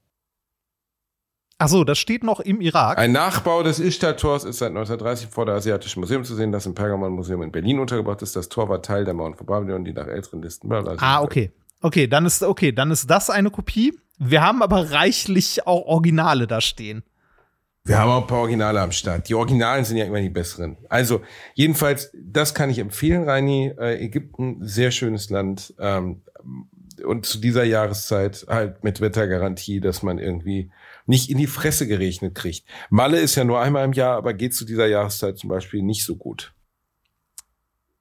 [1.63, 2.97] Ach so, das steht noch im Irak.
[2.97, 6.73] Ein Nachbau des Ishtar-Tors ist seit 1930 vor der Asiatischen Museum zu sehen, das im
[6.73, 8.35] Pergamon-Museum in Berlin untergebracht ist.
[8.35, 10.73] Das Tor war Teil der Mauern von Babylon, die nach älteren Listen.
[10.73, 11.51] Ah, okay.
[11.79, 13.93] Okay, dann ist okay, dann ist das eine Kopie.
[14.17, 17.03] Wir haben aber reichlich auch Originale da stehen.
[17.83, 19.29] Wir haben auch ein paar Originale am Start.
[19.29, 20.77] Die Originalen sind ja immer die besseren.
[20.89, 21.21] Also,
[21.53, 23.71] jedenfalls, das kann ich empfehlen, Reini.
[23.77, 25.75] Äh, Ägypten, sehr schönes Land.
[25.77, 26.23] Ähm,
[27.05, 30.71] und zu dieser Jahreszeit halt mit Wettergarantie, dass man irgendwie
[31.11, 32.65] nicht in die Fresse gerechnet kriegt.
[32.89, 36.05] Malle ist ja nur einmal im Jahr, aber geht zu dieser Jahreszeit zum Beispiel nicht
[36.05, 36.53] so gut.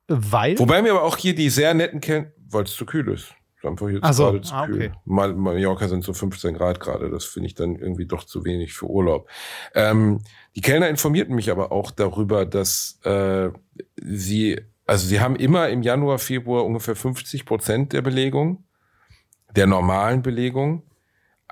[0.07, 0.57] Weil?
[0.61, 3.35] Wobei mir aber auch hier die sehr netten kennen, weil es zu kühl ist.
[3.65, 4.25] Einfach hier Ach so.
[4.25, 4.77] gerade zu ah, kühl.
[4.77, 4.93] Okay.
[5.05, 7.11] Mal, Mallorca sind so 15 Grad gerade.
[7.11, 9.29] Das finde ich dann irgendwie doch zu wenig für Urlaub.
[9.75, 10.21] Ähm,
[10.55, 13.51] die Kellner informierten mich aber auch darüber, dass äh,
[13.97, 18.65] sie, also sie haben immer im Januar, Februar ungefähr 50 Prozent der Belegung,
[19.57, 20.85] der normalen Belegung.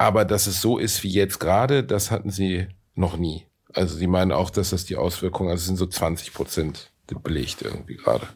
[0.00, 3.46] Aber dass es so ist wie jetzt gerade, das hatten sie noch nie.
[3.74, 6.92] Also sie meinen auch, dass das die Auswirkungen, also es sind so 20 Prozent
[7.24, 8.28] belegt irgendwie gerade.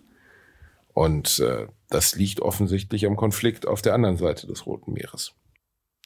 [0.92, 5.34] Und äh, das liegt offensichtlich am Konflikt auf der anderen Seite des Roten Meeres.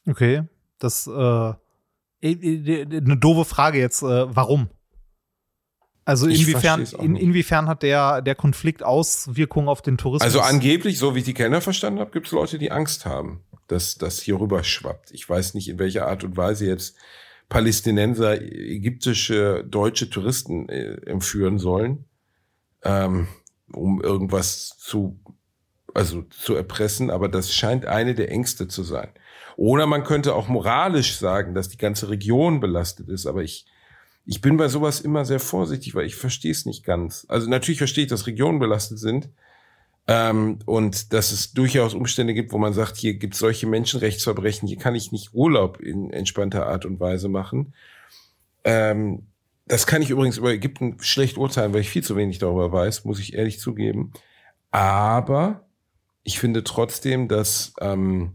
[0.06, 0.42] Okay,
[0.78, 1.54] das äh,
[2.22, 4.02] eine doofe Frage jetzt.
[4.02, 4.68] Äh, warum?
[6.04, 10.22] Also inwiefern, in, inwiefern hat der, der Konflikt Auswirkungen auf den Tourismus?
[10.22, 13.42] Also angeblich, so wie ich die Kenner verstanden habe, gibt es Leute, die Angst haben
[13.68, 15.10] dass das hier rüber schwappt.
[15.12, 16.96] Ich weiß nicht, in welcher Art und Weise jetzt
[17.48, 22.04] Palästinenser ägyptische deutsche Touristen äh, entführen sollen,
[22.82, 23.28] ähm,
[23.72, 25.20] um irgendwas zu,
[25.94, 27.10] also zu erpressen.
[27.10, 29.10] Aber das scheint eine der Ängste zu sein.
[29.56, 33.26] Oder man könnte auch moralisch sagen, dass die ganze Region belastet ist.
[33.26, 33.66] Aber ich,
[34.24, 37.26] ich bin bei sowas immer sehr vorsichtig, weil ich verstehe es nicht ganz.
[37.28, 39.30] Also natürlich verstehe ich, dass Regionen belastet sind.
[40.08, 44.68] Ähm, und dass es durchaus Umstände gibt, wo man sagt, hier gibt es solche Menschenrechtsverbrechen,
[44.68, 47.74] hier kann ich nicht Urlaub in entspannter Art und Weise machen.
[48.62, 49.26] Ähm,
[49.66, 53.04] das kann ich übrigens über Ägypten schlecht urteilen, weil ich viel zu wenig darüber weiß,
[53.04, 54.12] muss ich ehrlich zugeben.
[54.70, 55.66] Aber
[56.22, 58.34] ich finde trotzdem, dass ähm,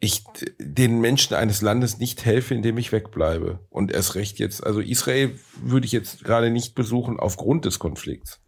[0.00, 0.22] ich
[0.58, 3.60] den Menschen eines Landes nicht helfe, indem ich wegbleibe.
[3.70, 8.43] Und erst recht jetzt, also Israel würde ich jetzt gerade nicht besuchen aufgrund des Konflikts.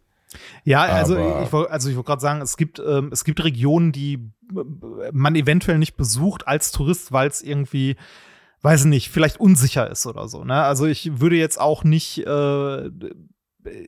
[0.63, 4.29] Ja, also ich, also ich wollte gerade sagen, es gibt, ähm, es gibt Regionen, die
[5.11, 7.95] man eventuell nicht besucht als Tourist, weil es irgendwie
[8.61, 10.43] weiß nicht, vielleicht unsicher ist oder so.
[10.43, 10.61] Ne?
[10.61, 12.89] Also ich würde jetzt auch nicht, äh,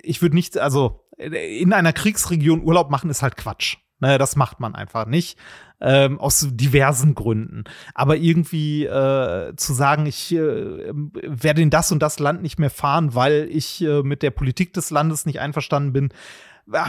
[0.04, 3.78] ich würde nicht, also in einer Kriegsregion Urlaub machen ist halt Quatsch.
[4.02, 5.38] Ne, das macht man einfach nicht.
[5.82, 7.64] Ähm, aus diversen Gründen.
[7.94, 12.70] Aber irgendwie äh, zu sagen, ich äh, werde in das und das Land nicht mehr
[12.70, 16.10] fahren, weil ich äh, mit der Politik des Landes nicht einverstanden bin,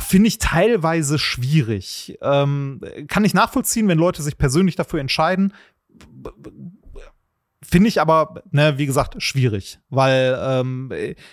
[0.01, 2.19] finde ich teilweise schwierig.
[2.21, 5.55] Ähm, kann ich nachvollziehen, wenn Leute sich persönlich dafür entscheiden.
[7.63, 9.79] Finde ich aber, ne, wie gesagt, schwierig.
[9.91, 10.91] Weil ähm,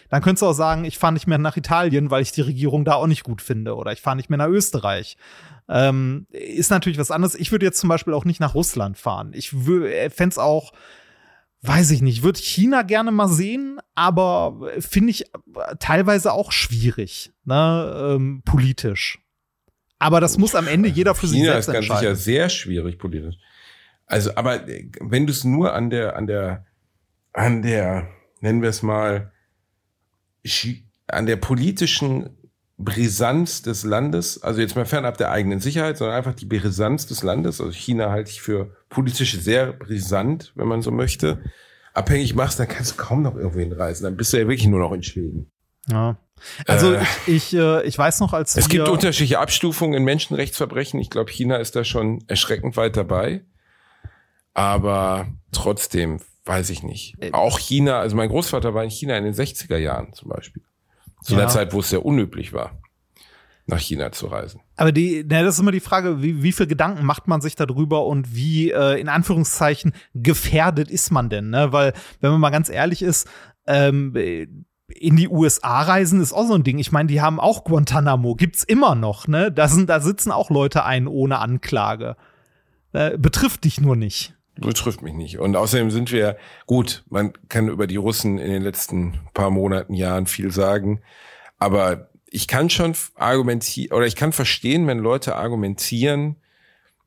[0.10, 2.84] dann könntest du auch sagen, ich fahre nicht mehr nach Italien, weil ich die Regierung
[2.84, 3.76] da auch nicht gut finde.
[3.76, 5.18] Oder ich fahre nicht mehr nach Österreich.
[5.70, 7.36] Ähm, ist natürlich was anderes.
[7.36, 9.32] Ich würde jetzt zum Beispiel auch nicht nach Russland fahren.
[9.34, 10.74] Ich fände es auch
[11.62, 15.26] weiß ich nicht, würde China gerne mal sehen, aber finde ich
[15.80, 19.20] teilweise auch schwierig, ne, ähm, politisch.
[20.00, 21.86] Aber das muss am Ende jeder für China sich selbst entscheiden.
[21.86, 23.36] China ist ganz sicher sehr schwierig politisch.
[24.08, 24.62] Also, aber
[25.02, 26.66] wenn du es nur an der, an der,
[27.34, 28.08] an der,
[28.40, 29.32] nennen wir es mal,
[31.08, 32.30] an der politischen
[32.78, 37.22] Brisanz des Landes, also jetzt mal fernab der eigenen Sicherheit, sondern einfach die Brisanz des
[37.22, 37.60] Landes.
[37.60, 41.42] Also China halte ich für politisch sehr brisant, wenn man so möchte.
[41.94, 44.04] Abhängig machst, dann kannst du kaum noch irgendwo hinreisen.
[44.04, 45.52] Dann bist du ja wirklich nur noch in Schweden.
[45.90, 46.18] Ja.
[46.68, 51.00] Also äh, ich, ich, äh, ich weiß noch, als es gibt unterschiedliche Abstufungen in Menschenrechtsverbrechen.
[51.00, 53.44] Ich glaube, China ist da schon erschreckend weit dabei.
[54.58, 57.16] Aber trotzdem weiß ich nicht.
[57.32, 60.64] Auch China, also mein Großvater war in China in den 60er Jahren zum Beispiel.
[61.22, 61.42] Zu ja.
[61.42, 62.82] einer Zeit, wo es sehr unüblich war,
[63.68, 64.62] nach China zu reisen.
[64.76, 67.56] Aber die, na, das ist immer die Frage, wie, wie viel Gedanken macht man sich
[67.56, 71.52] darüber und wie, äh, in Anführungszeichen, gefährdet ist man denn?
[71.52, 71.72] Ne?
[71.72, 73.30] Weil, wenn man mal ganz ehrlich ist,
[73.68, 74.16] ähm,
[74.88, 76.80] in die USA reisen ist auch so ein Ding.
[76.80, 79.52] Ich meine, die haben auch Guantanamo, gibt's immer noch, ne?
[79.52, 82.16] Da sind, da sitzen auch Leute ein ohne Anklage.
[82.94, 84.37] Äh, betrifft dich nur nicht.
[84.60, 85.40] Betrifft mich nicht.
[85.40, 89.94] Und außerdem sind wir, gut, man kann über die Russen in den letzten paar Monaten,
[89.94, 91.02] Jahren viel sagen,
[91.60, 96.36] aber ich kann schon argumentieren, oder ich kann verstehen, wenn Leute argumentieren,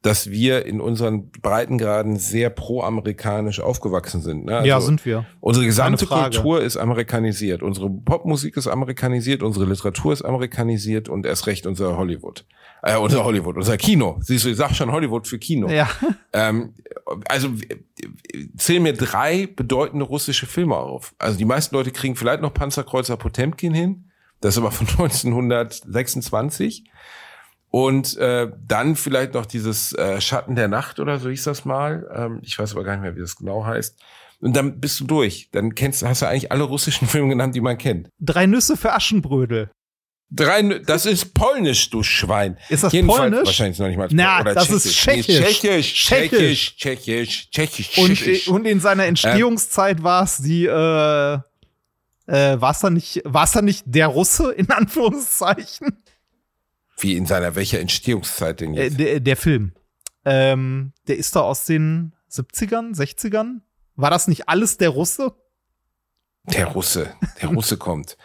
[0.03, 4.47] dass wir in unseren Breitengraden sehr pro-amerikanisch aufgewachsen sind.
[4.47, 4.57] Ne?
[4.57, 5.27] Also ja, sind wir.
[5.41, 7.63] Unsere gesamte Kultur ist amerikanisiert.
[7.63, 12.47] Unsere Popmusik ist amerikanisiert, unsere Literatur ist amerikanisiert und erst recht unser Hollywood.
[12.83, 14.17] Äh, unser Hollywood, unser Kino.
[14.23, 15.69] Siehst du, ich sag schon Hollywood für Kino.
[15.69, 15.91] Ja.
[16.33, 16.73] Ähm,
[17.29, 17.51] also
[18.57, 21.15] zähl mir drei bedeutende russische Filme auf.
[21.19, 24.05] Also die meisten Leute kriegen vielleicht noch Panzerkreuzer Potemkin hin.
[24.41, 26.85] Das ist aber von 1926.
[27.71, 32.09] Und äh, dann vielleicht noch dieses äh, Schatten der Nacht oder so hieß das mal.
[32.13, 33.97] Ähm, ich weiß aber gar nicht mehr, wie das genau heißt.
[34.41, 35.51] Und dann bist du durch.
[35.53, 38.09] Dann kennst, hast du eigentlich alle russischen Filme genannt, die man kennt.
[38.19, 39.71] Drei Nüsse für Aschenbrödel.
[40.33, 42.57] Drei, das ist polnisch, du Schwein.
[42.69, 43.47] Ist das Jedenfalls, polnisch?
[43.47, 44.09] Wahrscheinlich noch nicht mal.
[44.13, 44.85] Na, das Tschechisch.
[44.85, 45.27] ist tschechisch.
[45.27, 45.95] Nee, tschechisch.
[45.95, 48.49] Tschechisch, tschechisch, tschechisch, tschechisch.
[48.49, 51.35] Und, und in seiner Entstehungszeit ähm, war es die, äh,
[52.27, 55.99] äh, war es dann nicht, war es dann nicht der Russe, in Anführungszeichen?
[57.01, 58.95] Wie in seiner welcher Entstehungszeit denn jetzt?
[58.95, 59.73] Äh, der, der, Film.
[60.25, 63.61] Ähm, der ist da aus den 70ern, 60ern?
[63.97, 65.35] War das nicht alles der Russe?
[66.45, 68.17] Der Russe, der Russe kommt.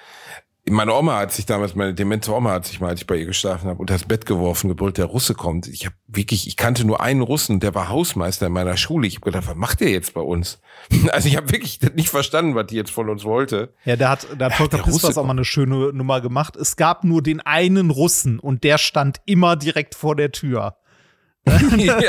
[0.68, 3.28] Meine Oma hat sich damals, meine demente Oma hat sich mal, als ich bei ihr
[3.28, 5.68] geschlafen habe, unter das Bett geworfen, gebrüllt, der Russe kommt.
[5.68, 9.06] Ich habe wirklich, ich kannte nur einen Russen, der war Hausmeister in meiner Schule.
[9.06, 10.60] Ich habe gedacht, was macht der jetzt bei uns?
[11.12, 13.74] Also ich habe wirklich nicht verstanden, was die jetzt von uns wollte.
[13.86, 16.56] Ja, der hat, da hat Volker Pispers auch mal eine schöne Nummer gemacht.
[16.56, 20.78] Es gab nur den einen Russen und der stand immer direkt vor der Tür.
[21.46, 22.00] ja.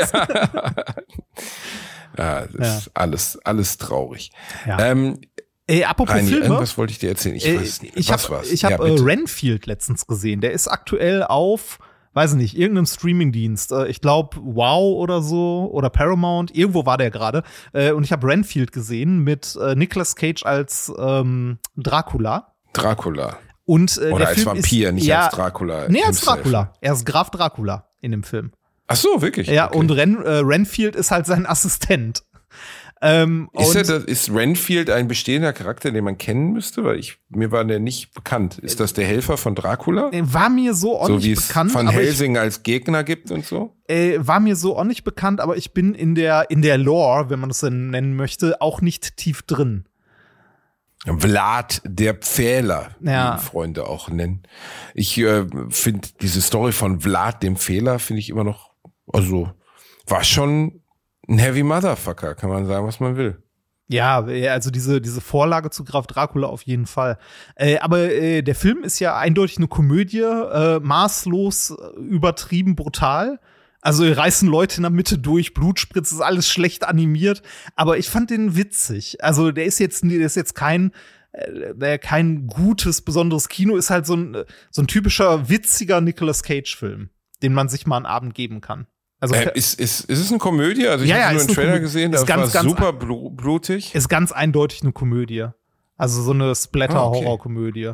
[2.17, 2.77] ja, das ja.
[2.77, 4.31] ist alles, alles traurig.
[4.65, 4.79] Ja.
[4.79, 5.21] Ähm,
[5.67, 6.45] Ey, apropos Reini, Filme.
[6.45, 7.35] Irgendwas wollte ich dir erzählen.
[7.35, 7.97] Ich äh, weiß nicht.
[7.97, 10.39] Ich habe hab, äh, Renfield letztens gesehen.
[10.39, 11.79] Der ist aktuell auf,
[12.13, 13.73] weiß nicht, irgendeinem Streamingdienst.
[13.73, 16.55] Äh, ich glaube Wow oder so oder Paramount.
[16.55, 17.43] Irgendwo war der gerade.
[17.73, 22.53] Äh, und ich habe Renfield gesehen mit äh, Nicolas Cage als ähm, Dracula.
[22.71, 23.37] Dracula.
[23.65, 25.89] Und, äh, oder als Film Vampir, ist, nicht ja, als Dracula.
[25.89, 26.73] Nee, als Dracula.
[26.79, 28.53] Er ist Graf Dracula in dem Film.
[28.87, 29.47] Ach so, wirklich?
[29.47, 29.77] Ja, okay.
[29.77, 32.23] und Ren, äh, Renfield ist halt sein Assistent.
[33.01, 36.83] Ähm, ist, er das, ist Renfield ein bestehender Charakter, den man kennen müsste?
[36.83, 38.57] Weil ich, mir war der nicht bekannt.
[38.57, 40.09] Ist das der Helfer von Dracula?
[40.11, 41.71] Äh, war mir so auch so nicht bekannt.
[41.71, 43.75] Von Helsing ich, als Gegner gibt und so?
[43.87, 47.29] Äh, war mir so auch nicht bekannt, aber ich bin in der, in der Lore,
[47.29, 49.85] wenn man das denn nennen möchte, auch nicht tief drin.
[51.05, 53.37] Vlad der Pfähler, ja.
[53.37, 54.43] wie Freunde auch nennen.
[54.93, 58.71] Ich äh, finde diese Story von Vlad dem Fehler finde ich immer noch,
[59.13, 59.51] also
[60.07, 60.81] war schon
[61.27, 63.41] ein Heavy Motherfucker, kann man sagen, was man will.
[63.89, 64.19] Ja,
[64.51, 67.17] also diese, diese Vorlage zu Graf Dracula auf jeden Fall.
[67.55, 73.39] Äh, aber äh, der Film ist ja eindeutig eine Komödie, äh, maßlos äh, übertrieben brutal.
[73.79, 77.41] Also reißen Leute in der Mitte durch, Blutspritze, ist alles schlecht animiert.
[77.75, 79.23] Aber ich fand den witzig.
[79.23, 80.91] Also der ist jetzt, der ist jetzt kein,
[81.31, 87.09] äh, kein gutes, besonderes Kino, ist halt so ein, so ein typischer witziger Nicolas Cage-Film,
[87.41, 88.87] den man sich mal einen Abend geben kann.
[89.19, 90.87] Also äh, ist, ist, ist es eine Komödie?
[90.87, 91.83] Also ich ja, habe ja, nur ist einen eine Trailer Komödie.
[91.83, 93.95] gesehen, Ist das ganz, war ganz super blu blutig.
[93.95, 95.47] Ist ganz eindeutig eine Komödie.
[95.97, 96.55] Also so eine Ah.
[96.55, 97.93] Splatter-Horror-Komödie.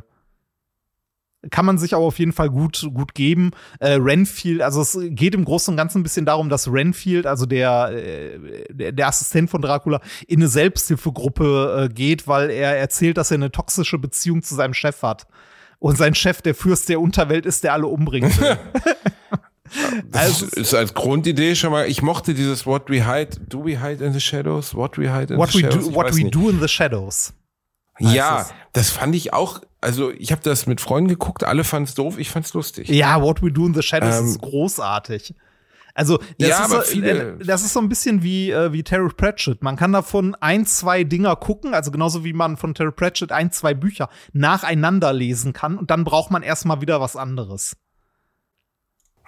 [1.52, 3.52] Kann man sich aber auf jeden Fall gut, gut geben.
[3.80, 7.46] Äh, Renfield, also es geht im Großen und Ganzen ein bisschen darum, dass Renfield, also
[7.46, 13.30] der, äh, der, Assistent von Dracula, in eine Selbsthilfegruppe äh, geht, weil er erzählt, dass
[13.32, 15.28] er eine toxische Beziehung zu seinem Chef hat.
[15.80, 18.58] Und sein Chef der Fürst der Unterwelt ist, der alle umbringen will.
[20.12, 23.82] Das Also- ist, als Grundidee schon mal, ich mochte dieses What we hide, do we
[23.82, 24.76] hide in the shadows?
[24.76, 25.88] What we hide in what the shadows?
[25.90, 26.36] do, what we nicht.
[26.36, 27.34] do in the shadows.
[28.00, 28.54] Ja, es.
[28.74, 32.18] das fand ich auch, also ich habe das mit Freunden geguckt, alle fanden es doof,
[32.18, 32.90] ich fand es lustig.
[32.90, 35.36] Ja, What We Do in the Shadows Ähm, ist großartig.
[35.96, 38.74] Also, das, Ja, ist aber so, viele- äh, das ist so ein bisschen wie, äh,
[38.74, 39.62] wie Terry Pratchett.
[39.62, 43.52] Man kann davon ein, zwei Dinger gucken, also genauso wie man von Terry Pratchett ein,
[43.52, 47.76] zwei Bücher nacheinander lesen kann und dann braucht man erstmal wieder was anderes.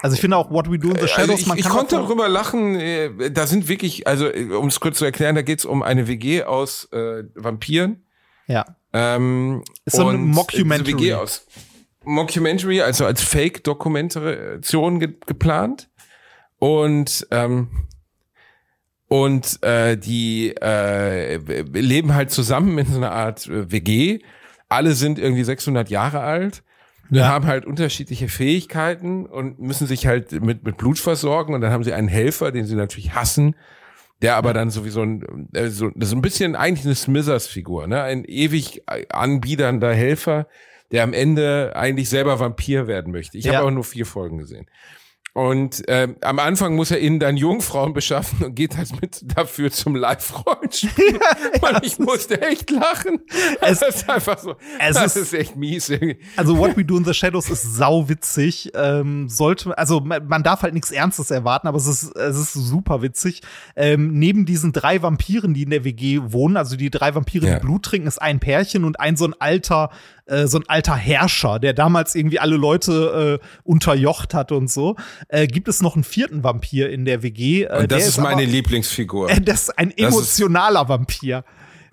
[0.01, 1.71] Also ich finde auch What We Do in the Shadows, Also ich, man ich kann
[1.73, 4.27] konnte davon- darüber lachen, äh, da sind wirklich, also
[4.59, 8.05] um es kurz zu erklären, da geht es um eine WG aus äh, Vampiren.
[8.47, 8.65] Ja.
[8.93, 10.93] Ähm, Ist so und Mockumentary.
[10.93, 11.45] WG aus
[12.03, 15.89] Mockumentary, also als Fake-Dokumentation ge geplant.
[16.59, 17.69] Und ähm,
[19.07, 24.19] und äh, die äh, leben halt zusammen in so einer Art äh, WG.
[24.67, 26.63] Alle sind irgendwie 600 Jahre alt.
[27.10, 27.28] Ja.
[27.28, 31.53] haben halt unterschiedliche Fähigkeiten und müssen sich halt mit, mit Blut versorgen.
[31.53, 33.56] Und dann haben sie einen Helfer, den sie natürlich hassen,
[34.22, 38.01] der aber dann sowieso ein, äh, so, ist ein bisschen eigentlich eine Smithers-Figur, ne?
[38.01, 40.47] Ein ewig anbiedernder Helfer,
[40.91, 43.38] der am Ende eigentlich selber Vampir werden möchte.
[43.38, 43.53] Ich Ja.
[43.53, 44.68] habe aber nur vier Folgen gesehen.
[45.38, 49.69] Und ähm, am Anfang muss er ihnen dann Jungfrauen beschaffen und geht halt mit dafür
[49.69, 51.19] zum Live-Rollenspiel.
[51.61, 53.19] Und ich musste echt lachen.
[53.61, 54.55] Es- Es ist einfach so.
[54.79, 55.91] es das ist- ist echt mies.
[56.38, 58.71] Also What We Do in the Shadows ist sauwitzig.
[58.75, 62.53] Ähm, sollte, also man, man darf halt nichts Ernstes erwarten, aber es ist, es ist
[62.53, 63.41] super witzig.
[63.75, 67.55] Ähm, neben diesen drei Vampiren, die in der WG wohnen, also die drei Vampire, Ja.
[67.55, 69.89] die Blut trinken, ist ein Pärchen und ein so ein alter,
[70.28, 74.95] äh, so ein alter Herrscher, der damals irgendwie alle Leute äh, unterjocht hat und so.
[75.28, 77.63] Äh, gibt es noch einen vierten Vampir in der WG?
[77.63, 79.30] Äh, Und das der ist meine aber- Lieblingsfigur.
[79.45, 81.43] Das ist ein Das ist- emotionaler Vampir.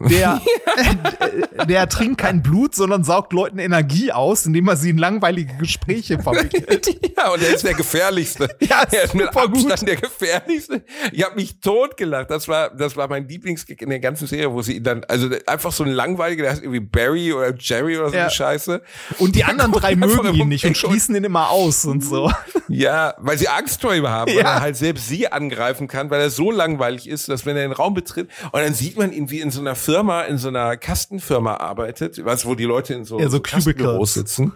[0.09, 0.41] Der,
[1.59, 5.55] äh, der trinkt kein Blut, sondern saugt Leuten Energie aus, indem er sie in langweilige
[5.57, 6.99] Gespräche verwickelt.
[7.23, 8.49] Ja, und er ist der gefährlichste.
[8.61, 9.71] Ja, er ist mit super gut.
[9.71, 10.83] Abstand der gefährlichste.
[11.13, 12.31] Ich habe mich totgelacht.
[12.31, 15.29] Das war, das war mein Lieblingsgig in der ganzen Serie, wo sie ihn dann, also
[15.47, 18.23] einfach so ein langweiliger, der heißt irgendwie Barry oder Jerry oder so Ja.
[18.23, 18.83] eine Scheiße.
[19.19, 22.33] Und die anderen drei mögen ihn nicht und schließen ihn immer aus und so.
[22.69, 24.55] Ja, weil sie Angst vor ihm haben, weil Ja.
[24.55, 27.73] er halt selbst sie angreifen kann, weil er so langweilig ist, dass wenn er den
[27.73, 29.92] Raum betritt und dann sieht man ihn wie in so einer Firma,
[30.29, 34.15] in so einer Kastenfirma arbeitet, was wo die Leute in so, Ja, so Kastenbüros Cubicles.
[34.15, 34.53] sitzen.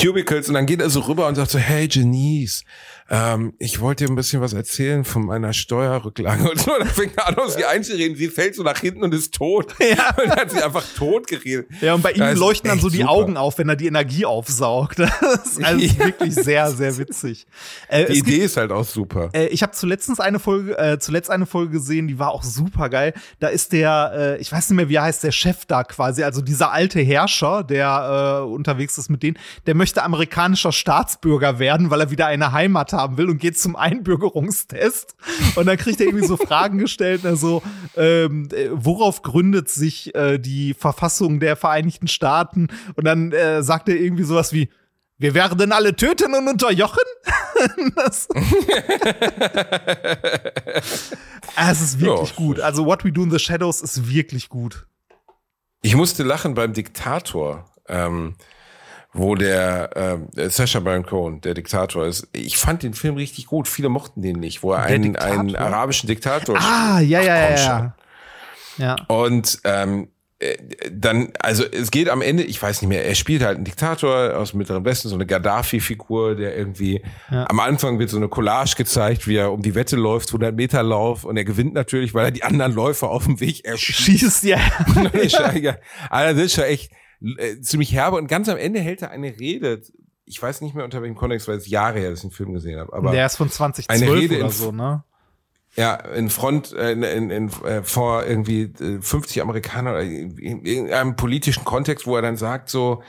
[0.00, 2.64] Cubicles und dann geht er so rüber und sagt so, hey Janice,
[3.08, 6.72] ähm, ich wollte dir ein bisschen was erzählen von meiner Steuerrücklage und so.
[6.72, 8.16] Und dann fängt er an, aus sie einzureden.
[8.16, 9.74] Sie fällt so nach hinten und ist tot.
[9.86, 10.10] Ja.
[10.16, 11.68] Und dann hat sie einfach tot geredet.
[11.80, 13.10] Ja, und bei ihm Das leuchten dann so die super.
[13.10, 14.98] Augen auf, wenn er die Energie aufsaugt.
[15.20, 15.98] Das ist also Ja.
[16.06, 17.46] wirklich sehr, sehr witzig.
[17.88, 19.30] Äh, Die Idee gibt, ist halt auch super.
[19.32, 22.88] äh, ich habe zuletzt eine Folge, äh, zuletzt eine Folge gesehen, die war auch super
[22.88, 23.12] geil.
[23.38, 26.22] Da ist der, äh, ich weiß nicht mehr, wie er heißt, der Chef da quasi,
[26.24, 31.90] also dieser alte Herrscher, der äh, unterwegs ist mit denen, der möchte amerikanischer Staatsbürger werden,
[31.90, 35.14] weil er wieder eine Heimat haben will und geht zum Einbürgerungstest.
[35.54, 37.62] Und dann kriegt er irgendwie so Fragen gestellt, also
[37.96, 42.68] ähm, äh, worauf gründet sich äh, die Verfassung der Vereinigten Staaten?
[42.94, 44.68] Und dann äh, sagt er irgendwie sowas wie
[45.18, 47.00] wir werden alle töten und unterjochen?
[47.96, 48.28] das,
[51.56, 52.36] es ist wirklich Ja.
[52.36, 52.60] gut.
[52.60, 54.86] Also What We Do in the Shadows ist wirklich gut.
[55.82, 58.34] Ich musste lachen beim Diktator, ähm,
[59.16, 62.28] wo der ähm, Sacha Baron Cohen, der Diktator ist.
[62.32, 63.66] Ich fand den Film richtig gut.
[63.68, 67.56] Viele mochten den nicht, wo er einen, einen arabischen Diktator Ah, ja, ja, Ach, ja,
[67.56, 67.96] ja.
[68.78, 68.96] Ja.
[69.08, 70.08] Und ähm,
[70.38, 70.54] äh,
[70.92, 74.36] dann, also es geht am Ende, ich weiß nicht mehr, er spielt halt einen Diktator
[74.36, 77.48] aus dem Mittleren Westen, so eine Gaddafi-Figur, der irgendwie, Ja.
[77.48, 80.82] am Anfang wird so eine Collage gezeigt, wie er um die Wette läuft, 100 Meter
[80.82, 83.98] Lauf und er gewinnt natürlich, weil er die anderen Läufer auf dem Weg erschießt.
[84.20, 84.58] Schießt ja.
[85.54, 85.76] ja.
[86.10, 88.16] Alter, das ist schon echt äh, ziemlich herbe.
[88.16, 89.82] Und ganz am Ende hält er eine Rede.
[90.24, 92.52] Ich weiß nicht mehr unter welchem Kontext, weil es Jahre her, dass ich den Film
[92.52, 92.92] gesehen habe.
[92.92, 95.04] Aber Der ist von 2012 Eine Rede oder in- so, ne?
[95.76, 100.36] ja, in Front, äh, in, in, in, äh, vor irgendwie äh, 50 Amerikaner oder in,
[100.38, 103.02] in irgendeinem politischen Kontext, wo er dann sagt so,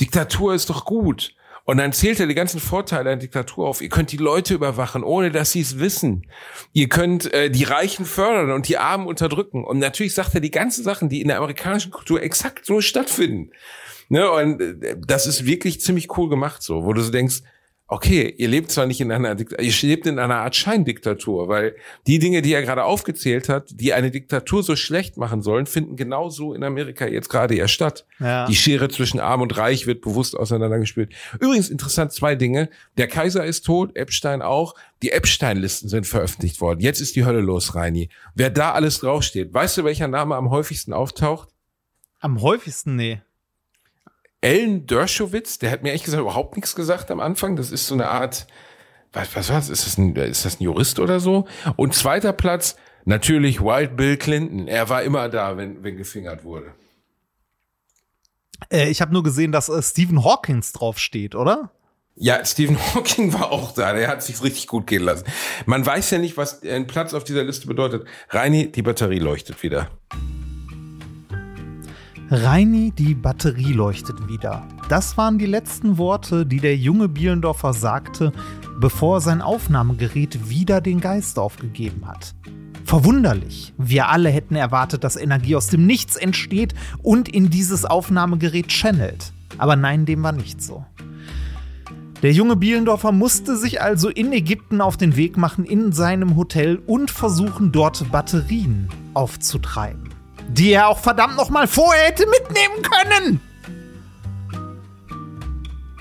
[0.00, 1.34] Diktatur ist doch gut.
[1.64, 3.80] Und dann zählt er die ganzen Vorteile einer Diktatur auf.
[3.80, 6.26] Ihr könnt die Leute überwachen, ohne dass sie es wissen.
[6.74, 9.64] Ihr könnt äh, die Reichen fördern und die Armen unterdrücken.
[9.64, 13.50] Und natürlich sagt er die ganzen Sachen, die in der amerikanischen Kultur exakt so stattfinden.
[14.10, 14.30] Ne?
[14.30, 17.42] Und äh, das ist wirklich ziemlich cool gemacht so, wo du so denkst,
[17.86, 21.76] okay, ihr lebt zwar nicht in einer Diktatur, ihr lebt in einer Art Scheindiktatur, weil
[22.06, 25.96] die Dinge, die er gerade aufgezählt hat, die eine Diktatur so schlecht machen sollen, finden
[25.96, 28.06] genauso in Amerika jetzt gerade ja statt.
[28.18, 28.46] Ja.
[28.46, 31.12] Die Schere zwischen Arm und Reich wird bewusst auseinandergespielt.
[31.40, 32.70] Übrigens interessant, zwei Dinge.
[32.96, 34.74] Der Kaiser ist tot, Epstein auch.
[35.02, 36.80] Die Epstein-Listen sind veröffentlicht worden.
[36.80, 38.08] Jetzt ist die Hölle los, Reini.
[38.34, 39.52] Wer da alles draufsteht.
[39.52, 41.50] Weißt du, welcher Name am häufigsten auftaucht?
[42.20, 42.96] Am häufigsten?
[42.96, 43.20] Nee.
[44.44, 47.56] Ellen Dershowitz, der hat mir ehrlich gesagt überhaupt nichts gesagt am Anfang.
[47.56, 48.46] Das ist so eine Art,
[49.10, 49.70] was, was war's?
[49.70, 51.46] Ist das ein, ist das ein Jurist oder so?
[51.76, 52.76] Und zweiter Platz,
[53.06, 54.68] natürlich Wild Bill Clinton.
[54.68, 56.74] Er war immer da, wenn, wenn gefingert wurde.
[58.70, 61.70] Äh, ich habe nur gesehen, dass äh, Stephen Hawkins draufsteht, oder?
[62.14, 63.94] Ja, Stephen Hawking war auch da.
[63.94, 65.24] Der hat sich richtig gut gehen lassen.
[65.64, 68.06] Man weiß ja nicht, was ein Platz auf dieser Liste bedeutet.
[68.28, 69.88] Reini, die Batterie leuchtet wieder.
[72.30, 74.66] Reini, die Batterie leuchtet wieder.
[74.88, 78.32] Das waren die letzten Worte, die der junge Bielendorfer sagte,
[78.80, 82.34] bevor sein Aufnahmegerät wieder den Geist aufgegeben hat.
[82.86, 83.74] Verwunderlich.
[83.76, 89.32] Wir alle hätten erwartet, dass Energie aus dem Nichts entsteht und in dieses Aufnahmegerät channelt.
[89.58, 90.86] Aber nein, dem war nicht so.
[92.22, 96.80] Der junge Bielendorfer musste sich also in Ägypten auf den Weg machen in seinem Hotel
[96.86, 100.03] und versuchen, dort Batterien aufzutreiben
[100.48, 103.40] die er auch verdammt noch mal vorher hätte mitnehmen können.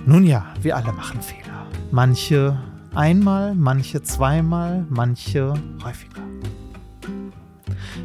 [0.05, 1.67] Nun ja, wir alle machen Fehler.
[1.91, 2.59] Manche
[2.93, 6.21] einmal, manche zweimal, manche häufiger.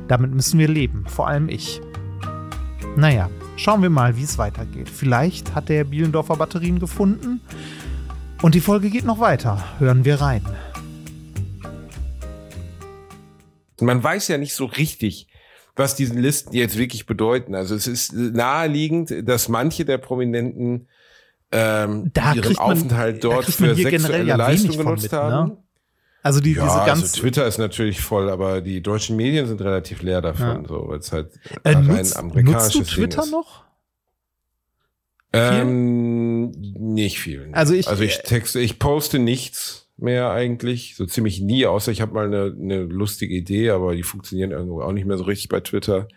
[0.06, 1.80] Damit müssen wir leben, vor allem ich.
[2.96, 4.88] Naja, schauen wir mal, wie es weitergeht.
[4.88, 7.40] Vielleicht hat der Bielendorfer Batterien gefunden
[8.42, 9.62] und die Folge geht noch weiter.
[9.78, 10.42] Hören wir rein.
[13.80, 15.28] Man weiß ja nicht so richtig,
[15.78, 17.54] was diesen Listen jetzt wirklich bedeuten.
[17.54, 20.88] Also es ist naheliegend, dass manche der Prominenten
[21.50, 25.18] ähm, da ihren man, Aufenthalt dort für sexuelle ja Leistung genutzt mit, ne?
[25.18, 25.56] haben.
[26.22, 29.60] Also die, ja, diese ganz also Twitter ist natürlich voll, aber die deutschen Medien sind
[29.60, 30.68] relativ leer davon, ja.
[30.68, 31.30] so weil es halt
[31.62, 33.64] äh, rein nutzt, amerikanisches nutzt du Twitter noch?
[35.32, 37.50] Ähm, nicht viel.
[37.52, 42.00] Also ich, also ich texte, ich poste nichts mehr eigentlich, so ziemlich nie, außer ich
[42.00, 45.48] habe mal eine, eine lustige Idee, aber die funktionieren irgendwo auch nicht mehr so richtig
[45.48, 46.08] bei Twitter.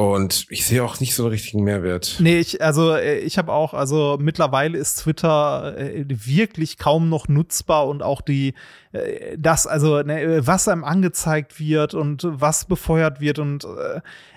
[0.00, 2.16] Und ich sehe auch nicht so einen richtigen Mehrwert.
[2.20, 7.28] Nee, ich, also äh, ich habe auch, also mittlerweile ist Twitter äh, wirklich kaum noch
[7.28, 8.54] nutzbar und auch die,
[8.92, 13.66] äh, das, also ne, was einem angezeigt wird und was befeuert wird und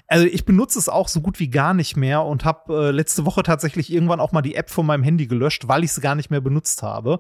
[0.10, 3.42] also ich benutze es auch so gut wie gar nicht mehr und habe letzte Woche
[3.42, 6.30] tatsächlich irgendwann auch mal die App von meinem Handy gelöscht, weil ich es gar nicht
[6.30, 7.20] mehr benutzt habe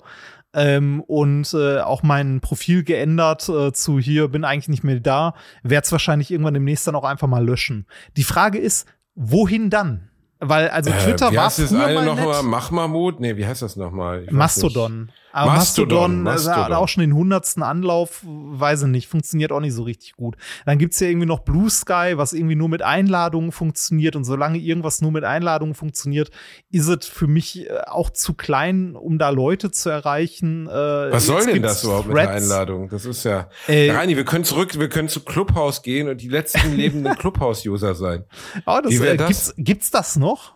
[0.53, 5.33] ähm, und äh, auch mein Profil geändert äh, zu hier bin eigentlich nicht mehr da,
[5.63, 7.87] werde es wahrscheinlich irgendwann demnächst dann auch einfach mal löschen.
[8.17, 10.09] Die Frage ist, wohin dann?
[10.39, 12.25] Weil also äh, Twitter äh, wie war heißt früher das eine mal noch nett.
[12.25, 13.19] mal Machmamut?
[13.19, 14.27] Nee, wie heißt das nochmal?
[14.29, 15.11] Mastodon.
[15.33, 16.71] Aber Mastodon, Mastodon, Mastodon.
[16.71, 20.35] Äh, auch schon den hundertsten Anlauf, weiß ich nicht, funktioniert auch nicht so richtig gut.
[20.67, 24.15] Dann gibt's ja irgendwie noch Blue Sky, was irgendwie nur mit Einladungen funktioniert.
[24.15, 26.29] Und solange irgendwas nur mit Einladungen funktioniert,
[26.69, 30.67] ist es für mich äh, auch zu klein, um da Leute zu erreichen.
[30.67, 32.15] Äh, was soll denn das überhaupt Threads.
[32.15, 32.89] mit der Einladung?
[32.89, 33.49] Das ist ja.
[33.67, 37.95] Äh, Reini, wir können zurück, wir können zu Clubhouse gehen und die letzten lebenden Clubhouse-User
[37.95, 38.23] sein.
[38.67, 39.27] Oh, das, äh, das?
[39.27, 40.52] Gibt's, gibt's das noch?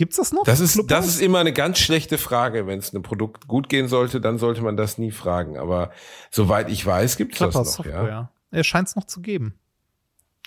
[0.00, 0.44] Gibt's das noch?
[0.44, 2.66] Das ist, das ist immer eine ganz schlechte Frage.
[2.66, 5.58] Wenn es einem Produkt gut gehen sollte, dann sollte man das nie fragen.
[5.58, 5.90] Aber
[6.30, 7.66] soweit ich weiß, gibt's das noch.
[7.66, 8.30] Software, ja.
[8.50, 8.64] ja.
[8.64, 9.58] scheint es noch zu geben.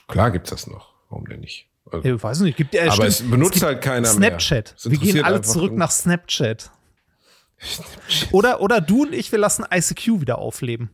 [0.07, 0.95] Klar gibt's das noch.
[1.07, 1.67] Warum denn nicht?
[1.85, 2.57] Also, ich weiß nicht.
[2.57, 4.75] Gibt, äh, aber stimmt, es benutzt es halt keiner Snapchat.
[4.85, 4.91] mehr.
[4.91, 6.71] Wir gehen alle zurück nach Snapchat.
[7.61, 8.33] Snapchat.
[8.33, 10.89] Oder, oder du und ich, wir lassen ICQ wieder aufleben.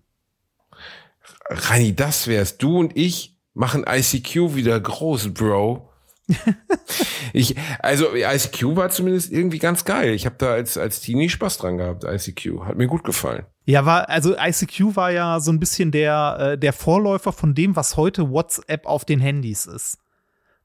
[1.49, 2.57] Rani, das wär's.
[2.57, 5.88] Du und ich machen ICQ wieder groß, Bro
[7.33, 10.13] ich, also ICQ war zumindest irgendwie ganz geil.
[10.13, 12.65] Ich habe da als, als Teenie Spaß dran gehabt, ICQ.
[12.65, 13.45] Hat mir gut gefallen.
[13.65, 17.75] Ja, war, also ICQ war ja so ein bisschen der, äh, der Vorläufer von dem,
[17.75, 19.97] was heute WhatsApp auf den Handys ist.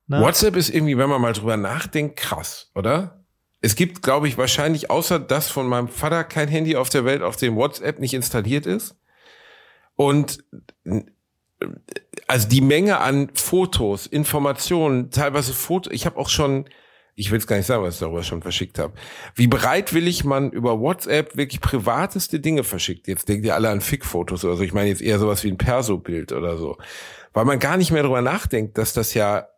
[0.06, 0.20] Ne?
[0.20, 3.24] WhatsApp ist irgendwie, wenn man mal drüber nachdenkt, krass, oder?
[3.60, 7.22] Es gibt, glaube ich, wahrscheinlich außer das von meinem Vater kein Handy auf der Welt,
[7.22, 8.96] auf dem WhatsApp nicht installiert ist.
[9.96, 10.44] Und
[12.26, 16.68] also die Menge an Fotos, Informationen, teilweise Fotos, ich habe auch schon,
[17.14, 18.94] ich will es gar nicht sagen, was ich darüber schon verschickt habe.
[19.34, 23.06] Wie bereitwillig man über WhatsApp wirklich privateste Dinge verschickt.
[23.06, 24.64] Jetzt denkt ihr alle an Fick-Fotos oder so.
[24.64, 26.76] Ich meine jetzt eher sowas wie ein Perso-Bild oder so.
[27.32, 29.48] Weil man gar nicht mehr darüber nachdenkt, dass das ja,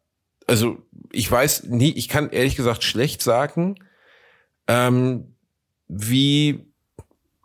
[0.46, 0.78] also
[1.12, 3.76] ich weiß nie, ich kann ehrlich gesagt schlecht sagen,
[4.66, 5.34] ähm,
[5.88, 6.72] wie,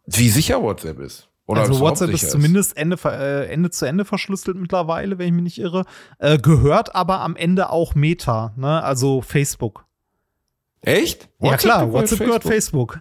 [0.06, 1.31] wie sicher WhatsApp ist.
[1.52, 5.44] Oder also WhatsApp ist zumindest Ende, äh, Ende zu Ende verschlüsselt mittlerweile, wenn ich mich
[5.44, 5.86] nicht irre.
[6.20, 8.82] Äh, gehört aber am Ende auch Meta, ne?
[8.84, 9.86] Also Facebook.
[10.82, 11.30] Echt?
[11.40, 13.00] ja klar, WhatsApp gehört Facebook.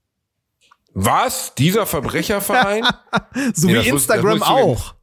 [0.92, 1.55] Was?
[1.55, 2.84] Dieser Verbrecherverein?
[3.55, 4.94] So Nee, wie Instagram wusste ich auch.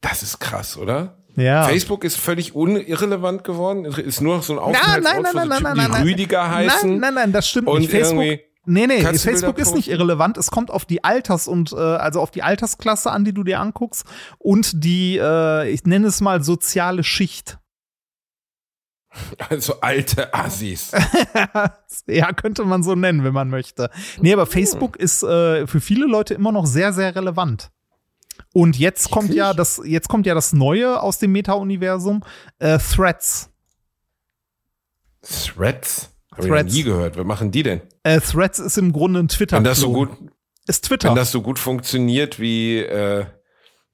[0.00, 1.18] das ist krass, oder?
[1.36, 1.64] Ja.
[1.64, 3.84] Facebook ist völlig unirrelevant geworden.
[3.84, 5.80] Ist nur noch so ein Nein, Aufenthaltsort nein, nein, für so nein, Typen, nein, die
[5.80, 6.02] nein, nein.
[6.02, 6.90] Rüdiger heißen.
[6.90, 7.90] Nein, nein, nein, das stimmt und nicht.
[7.90, 8.24] Facebook,
[8.66, 10.36] nee, nee, Facebook ist nicht irrelevant.
[10.36, 13.60] Es kommt auf die Alters- und äh, also auf die Altersklasse an, die du dir
[13.60, 14.04] anguckst
[14.38, 17.58] und die, äh, ich nenne es mal soziale Schicht.
[19.48, 20.92] Also alte Assis.
[22.06, 23.90] ja, könnte man so nennen, wenn man möchte.
[24.20, 27.70] Nee, aber Facebook ist äh, für viele Leute immer noch sehr, sehr relevant.
[28.52, 32.22] Und jetzt kommt ja das, jetzt kommt ja das Neue aus dem Meta-Universum,
[32.58, 33.50] äh, Threads.
[35.22, 36.15] Threads?
[36.36, 36.68] Hab ich Threads.
[36.70, 37.16] noch nie gehört.
[37.16, 37.80] Was machen die denn?
[38.02, 40.10] Äh, Threads ist im Grunde ein twitter Wenn das so gut,
[40.66, 41.08] Ist Twitter.
[41.08, 43.24] wenn das so gut funktioniert wie, äh,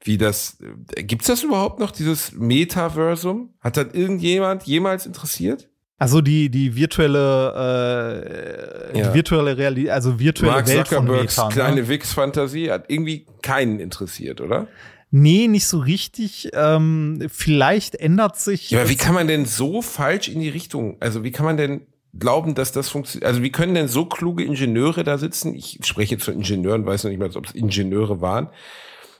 [0.04, 0.58] wie das,
[0.96, 3.54] äh, gibt's das überhaupt noch, dieses Metaversum?
[3.60, 5.68] Hat das irgendjemand jemals interessiert?
[5.98, 9.08] Also die, die virtuelle, äh, Ja.
[9.08, 11.48] die virtuelle Realität, also virtuelle Mark Welt von Zuckerbergs Meta.
[11.48, 11.54] Ne?
[11.54, 14.66] kleine Wix-Fantasie hat irgendwie keinen interessiert, oder?
[15.10, 16.50] Nee, nicht so richtig.
[16.54, 18.70] Ähm, vielleicht ändert sich.
[18.70, 21.56] Ja, aber wie kann man denn so falsch in die Richtung, also wie kann man
[21.56, 21.82] denn
[22.18, 23.26] glauben, dass das funktioniert?
[23.26, 25.54] Also wie können denn so kluge Ingenieure da sitzen?
[25.54, 28.48] Ich spreche von Ingenieuren, weiß noch nicht mal, ob es Ingenieure waren.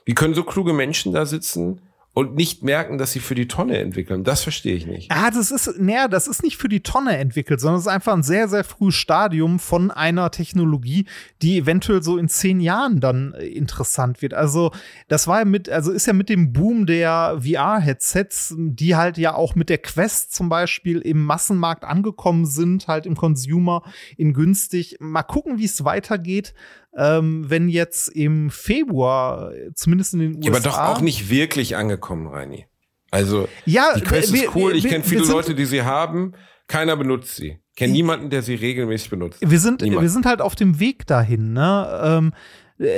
[0.05, 1.81] Wie können so kluge Menschen da sitzen
[2.15, 4.23] und nicht merken, dass sie für die Tonne entwickeln?
[4.23, 5.11] Das verstehe ich nicht.
[5.11, 8.13] Ah, das ist, naja, das ist nicht für die Tonne entwickelt, sondern es ist einfach
[8.13, 11.07] ein sehr, sehr frühes Stadium von einer Technologie,
[11.41, 14.35] die eventuell so in zehn Jahren dann äh, interessant wird.
[14.35, 14.71] Also,
[15.07, 19.33] das war ja mit, also ist ja mit dem Boom der VR-Headsets, die halt ja
[19.33, 23.81] auch mit der Quest zum Beispiel im Massenmarkt angekommen sind, halt im Consumer
[24.17, 24.97] in günstig.
[24.99, 26.53] Mal gucken, wie es weitergeht.
[26.95, 30.45] Ähm, wenn jetzt im Februar, zumindest in den USA.
[30.45, 32.67] Ja, aber doch auch nicht wirklich angekommen, Reini.
[33.11, 34.71] Also Ja, die Quest wir- ist cool.
[34.71, 36.33] wir- Ich kenne viele Leute, die sie haben.
[36.67, 37.57] Keiner benutzt sie.
[37.71, 39.39] Ich kenne niemanden, der sie regelmäßig benutzt.
[39.41, 40.01] Wir sind, Niemand.
[40.03, 42.01] wir sind halt auf dem Weg dahin, ne?
[42.03, 42.35] Ähm, äh,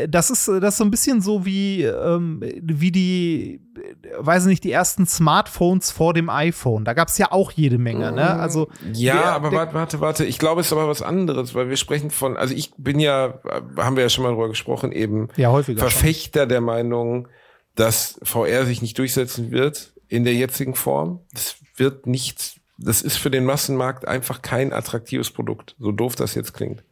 [0.07, 4.49] das ist, das ist so ein bisschen so wie, ähm, wie die, äh, weiß ich
[4.49, 6.86] nicht, die ersten Smartphones vor dem iPhone.
[6.86, 8.36] Da gab es ja auch jede Menge, ne?
[8.39, 10.26] Also Ja, der- aber warte, warte, warte.
[10.26, 13.39] Ich glaube, es ist aber was anderes, weil wir sprechen von, also ich bin ja,
[13.45, 15.89] äh, haben wir ja schon mal drüber gesprochen, eben Ja, häufiger schon.
[15.89, 17.28] Verfechter der Meinung,
[17.76, 21.19] dass VR sich nicht durchsetzen wird in der jetzigen Form.
[21.34, 25.76] Das wird nicht, das ist für den Massenmarkt einfach kein attraktives Produkt.
[25.80, 26.84] So doof das jetzt klingt.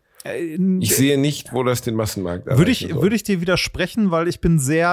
[0.80, 3.02] Ich sehe nicht, wo das den Massenmarkt Würde ich, soll.
[3.02, 4.92] würde ich dir widersprechen, weil ich bin sehr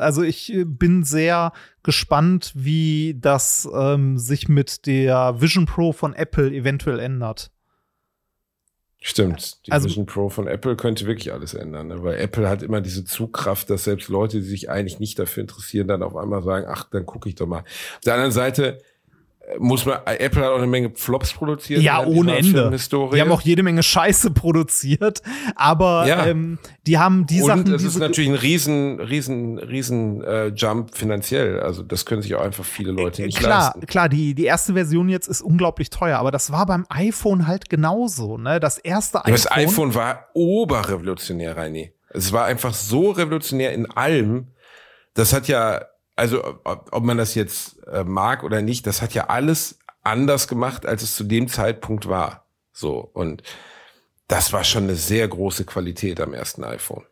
[0.00, 1.52] also ich äh, bin sehr
[1.84, 7.52] gespannt, wie das ähm, sich mit der Vision Pro von Apple eventuell ändert.
[9.04, 9.66] Stimmt.
[9.66, 12.02] Die Also- Vision Pro von Apple könnte wirklich alles ändern, ne?
[12.04, 15.88] weil Apple hat immer diese Zugkraft, dass selbst Leute, die sich eigentlich nicht dafür interessieren,
[15.88, 17.60] dann auf einmal sagen, ach, dann gucke ich doch mal.
[17.60, 18.82] Auf der anderen Seite äh,
[19.58, 21.82] muss man, Apple hat auch eine Menge Flops produziert.
[21.82, 22.70] Ja, ohne Ende.
[23.12, 25.20] Die haben auch jede Menge Scheiße produziert,
[25.56, 26.26] aber Ja.
[26.26, 30.46] ähm, die haben die und Sachen, es die ist natürlich ein riesen, riesen, riesen äh,
[30.48, 31.60] Jump finanziell.
[31.60, 33.86] Also das können sich auch einfach viele Leute nicht klar, leisten.
[33.86, 37.68] klar, die, die erste Version jetzt ist unglaublich teuer, aber das war beim iPhone halt
[37.68, 38.58] genauso, ne?
[38.60, 41.92] Das erste Ja, Das iPhone war oberrevolutionär, Reini.
[42.10, 44.48] Es war einfach so revolutionär in allem.
[45.14, 45.82] Das hat ja,
[46.16, 50.48] also ob, ob man das jetzt äh, mag oder nicht, das hat ja alles anders
[50.48, 52.46] gemacht, als es zu dem Zeitpunkt war.
[52.72, 53.42] So und
[54.28, 57.04] das war schon eine sehr große Qualität am ersten iPhone.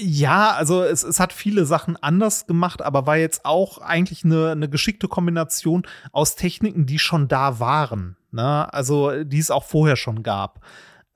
[0.00, 4.52] Ja, also es, es hat viele Sachen anders gemacht, aber war jetzt auch eigentlich eine,
[4.52, 8.16] eine geschickte Kombination aus Techniken, die schon da waren.
[8.30, 8.72] Ne?
[8.72, 10.60] Also die es auch vorher schon gab.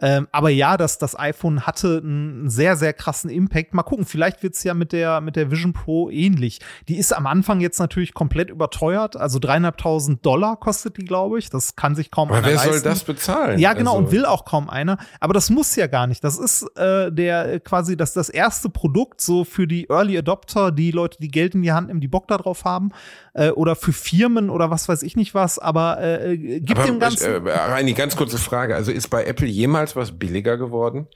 [0.05, 3.73] Ähm, aber ja, das, das iPhone hatte einen sehr, sehr krassen Impact.
[3.73, 6.61] Mal gucken, vielleicht wird es ja mit der, mit der Vision Pro ähnlich.
[6.89, 9.17] Die ist am Anfang jetzt natürlich komplett überteuert.
[9.17, 11.49] Also dreieinhalbtausend Dollar kostet die, glaube ich.
[11.49, 12.89] Das kann sich kaum Aber einer wer soll leisten.
[12.91, 13.59] das bezahlen?
[13.59, 14.99] Ja, genau, Also, und will auch kaum einer.
[15.21, 16.23] Aber das muss ja gar nicht.
[16.23, 20.71] Das ist äh, der äh, quasi das, das erste Produkt so für die Early Adopter,
[20.71, 22.91] die Leute, die Geld in die Hand nehmen, die Bock darauf haben,
[23.33, 25.59] äh, oder für Firmen oder was weiß ich nicht was.
[25.59, 27.47] Aber äh, äh, gibt Aber dem Ganzen.
[27.47, 28.75] äh, Reini, ganz kurze Frage.
[28.75, 31.07] Also ist bei Apple jemals was billiger geworden?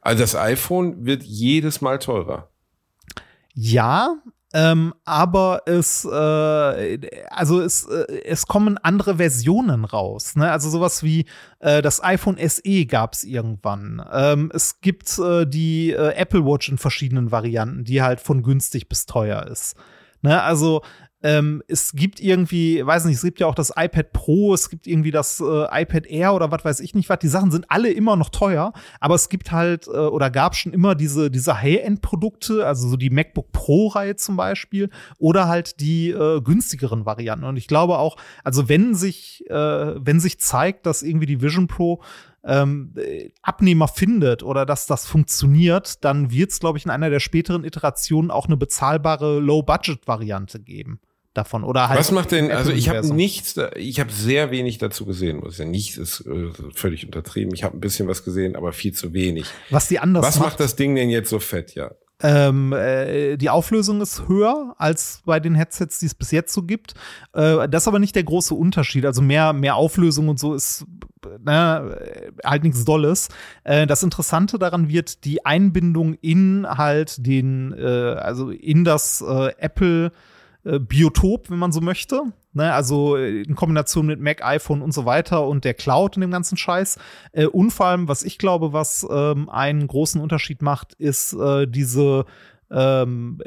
[0.00, 2.48] Also das iPhone wird jedes Mal teurer.
[3.54, 4.16] Ja,
[4.54, 6.98] ähm, aber es, äh,
[7.30, 10.36] also es, äh, es kommen andere Versionen raus.
[10.36, 10.50] Ne?
[10.50, 11.24] Also sowas wie
[11.60, 14.04] äh, das iPhone SE gab es irgendwann.
[14.12, 18.88] Ähm, es gibt äh, die äh, Apple Watch in verschiedenen Varianten, die halt von günstig
[18.88, 19.76] bis teuer ist.
[20.20, 20.42] Ne?
[20.42, 20.82] Also
[21.22, 24.86] ähm, es gibt irgendwie, weiß nicht, es gibt ja auch das iPad Pro, es gibt
[24.86, 27.20] irgendwie das äh, iPad Air oder was weiß ich nicht was.
[27.20, 30.72] Die Sachen sind alle immer noch teuer, aber es gibt halt äh, oder gab schon
[30.72, 36.40] immer diese, diese High-End-Produkte, also so die MacBook Pro-Reihe zum Beispiel, oder halt die äh,
[36.40, 37.44] günstigeren Varianten.
[37.44, 41.68] Und ich glaube auch, also wenn sich, äh, wenn sich zeigt, dass irgendwie die Vision
[41.68, 42.02] Pro
[42.44, 42.94] ähm,
[43.42, 47.62] Abnehmer findet oder dass das funktioniert, dann wird es, glaube ich, in einer der späteren
[47.62, 50.98] Iterationen auch eine bezahlbare Low-Budget-Variante geben
[51.34, 55.06] davon oder halt Was macht denn, also ich habe nichts, ich habe sehr wenig dazu
[55.06, 55.70] gesehen, muss sagen.
[55.70, 57.54] Nichts ist äh, völlig untertrieben.
[57.54, 59.46] Ich habe ein bisschen was gesehen, aber viel zu wenig.
[59.70, 61.90] Was die anders Was macht das Ding denn jetzt so fett, ja?
[62.24, 66.62] Ähm, äh, die Auflösung ist höher als bei den Headsets, die es bis jetzt so
[66.62, 66.94] gibt.
[67.32, 69.04] Äh, das ist aber nicht der große Unterschied.
[69.04, 70.86] Also mehr, mehr Auflösung und so ist
[71.44, 71.98] ne,
[72.44, 73.28] halt nichts Dolles.
[73.64, 79.52] Äh, das Interessante daran wird die Einbindung in halt den, äh, also in das äh,
[79.58, 80.12] Apple
[80.64, 82.22] äh, Biotop, wenn man so möchte.
[82.54, 86.20] Ne, also äh, in Kombination mit Mac, iPhone und so weiter und der Cloud und
[86.20, 86.98] dem ganzen Scheiß.
[87.32, 91.66] Äh, und vor allem, was ich glaube, was ähm, einen großen Unterschied macht, ist äh,
[91.66, 92.26] diese
[92.70, 93.38] ähm,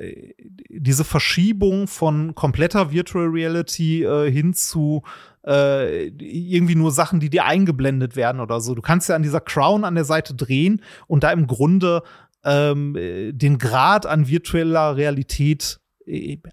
[0.69, 5.01] diese Verschiebung von kompletter Virtual Reality äh, hin zu
[5.47, 8.75] äh, irgendwie nur Sachen, die dir eingeblendet werden oder so.
[8.75, 12.03] Du kannst ja an dieser Crown an der Seite drehen und da im Grunde
[12.43, 15.84] ähm, den Grad an virtueller Realität äh,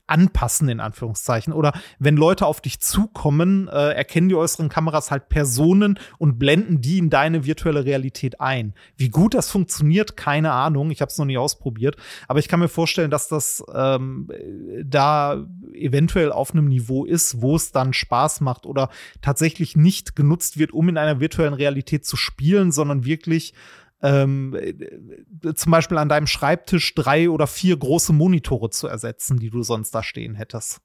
[0.07, 1.53] anpassen, in Anführungszeichen.
[1.53, 6.81] Oder wenn Leute auf dich zukommen, äh, erkennen die äußeren Kameras halt Personen und blenden
[6.81, 8.75] die in deine virtuelle Realität ein.
[8.97, 10.91] Wie gut das funktioniert, keine Ahnung.
[10.91, 11.97] Ich habe es noch nie ausprobiert.
[12.29, 14.29] Aber ich kann mir vorstellen, dass das ähm,
[14.85, 18.89] da eventuell auf einem Niveau ist, wo es dann Spaß macht oder
[19.21, 23.55] tatsächlich nicht genutzt wird, um in einer virtuellen Realität zu spielen, sondern wirklich
[24.03, 29.51] ähm, äh, zum Beispiel an deinem Schreibtisch drei oder vier große Monitore zu ersetzen, die
[29.51, 30.81] du sonst da stehen hättest.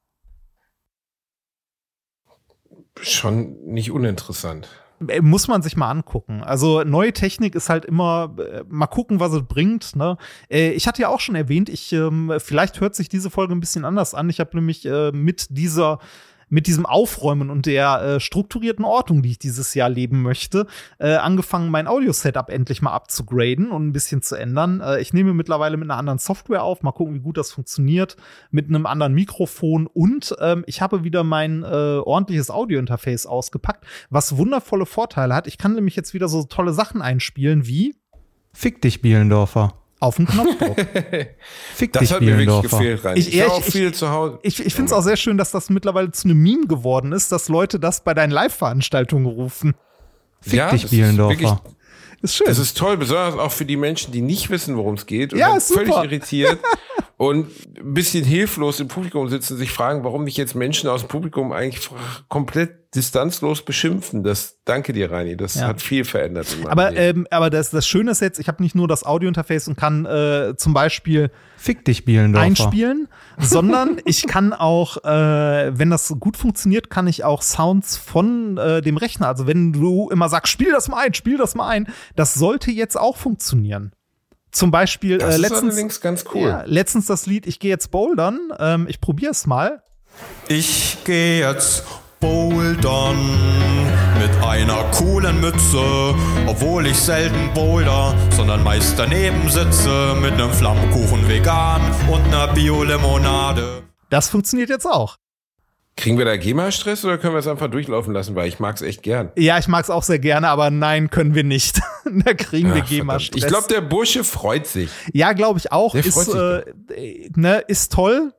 [3.01, 4.67] Schon nicht uninteressant.
[5.07, 6.43] Äh, muss man sich mal angucken.
[6.43, 9.95] Also neue Technik ist halt immer, äh, mal gucken, was es bringt.
[9.95, 10.17] Ne?
[10.49, 13.85] ich hatte ja auch schon erwähnt, ich ähm, vielleicht hört sich diese Folge ein bisschen
[13.85, 14.29] anders an.
[14.29, 15.99] Ich habe nämlich äh, mit dieser
[16.49, 20.67] mit diesem Aufräumen und der äh, strukturierten Ordnung, die ich dieses Jahr leben möchte,
[20.99, 24.81] äh, angefangen, mein Audio-Setup endlich mal abzugraden und ein bisschen zu ändern.
[24.81, 28.17] Äh, ich nehme mittlerweile mit einer anderen Software auf, mal gucken, wie gut das funktioniert,
[28.51, 34.37] mit einem anderen Mikrofon und ähm, ich habe wieder mein äh, ordentliches Audio-Interface ausgepackt, was
[34.37, 35.47] wundervolle Vorteile hat.
[35.47, 37.95] Ich kann nämlich jetzt wieder so tolle Sachen einspielen wie
[38.53, 40.77] Fick dich, Bielendorfer auf den Knopfdruck.
[41.75, 43.17] Fick das dich, hat mir wirklich gefehlt, rein.
[43.17, 44.39] Ich, ich, ich, viel zu Hause.
[44.43, 47.31] Ich, ich finde es auch sehr schön, dass das mittlerweile zu einem Meme geworden ist,
[47.31, 49.75] dass Leute das bei deinen Live-Veranstaltungen rufen.
[50.41, 51.61] Fick ja, dich, Bielendorfer.
[52.21, 52.47] Ist schön.
[52.47, 55.39] Es ist toll, besonders auch für die Menschen, die nicht wissen, worum es geht und
[55.39, 56.59] ja, ist völlig irritiert
[57.17, 57.47] und
[57.79, 61.51] ein bisschen hilflos im Publikum sitzen, sich fragen, warum mich jetzt Menschen aus dem Publikum
[61.51, 61.89] eigentlich
[62.29, 64.23] komplett distanzlos beschimpfen.
[64.23, 65.35] Das danke dir, Reini.
[65.35, 65.67] Das ja.
[65.67, 66.47] hat viel verändert.
[66.65, 69.75] aber ähm, aber das, das Schöne ist jetzt, ich habe nicht nur das Audiointerface und
[69.75, 72.45] kann äh, zum Beispiel Fick dich, Bielendorfer.
[72.45, 73.07] einspielen,
[73.39, 78.81] sondern ich kann auch, äh, wenn das gut funktioniert, kann ich auch Sounds von äh,
[78.81, 79.27] dem Rechner.
[79.27, 82.69] Also wenn du immer sagst, spiel das mal ein, spiel das mal ein, das sollte
[82.69, 83.91] jetzt auch funktionieren.
[84.57, 86.49] Zum Beispiel das äh, letztens, ist ganz cool.
[86.49, 88.39] Ja, letztens das Lied Ich gehe jetzt bouldern.
[88.57, 89.83] Ähm, ich probiere es mal.
[90.47, 91.83] Ich gehe jetzt
[92.19, 93.17] bouldern
[94.19, 96.15] mit einer coolen Mütze,
[96.47, 101.81] obwohl ich selten boulder, sondern meist daneben sitze mit einem Flammkuchen vegan
[102.11, 103.83] und einer Bio-Limonade.
[104.09, 105.17] Das funktioniert jetzt auch.
[105.97, 108.83] Kriegen wir da GEMA-Stress oder können wir es einfach durchlaufen lassen, weil ich mag es
[108.83, 109.31] echt gern.
[109.35, 111.81] Ja, ich mag es auch sehr gerne, aber nein, können wir nicht.
[112.05, 113.43] da kriegen wir GEMA-Stress.
[113.43, 114.91] Ich glaube, der Bursche freut sich.
[115.11, 115.93] Ja, glaube ich auch.
[115.93, 118.31] Der ist, freut sich äh, ne, ist toll.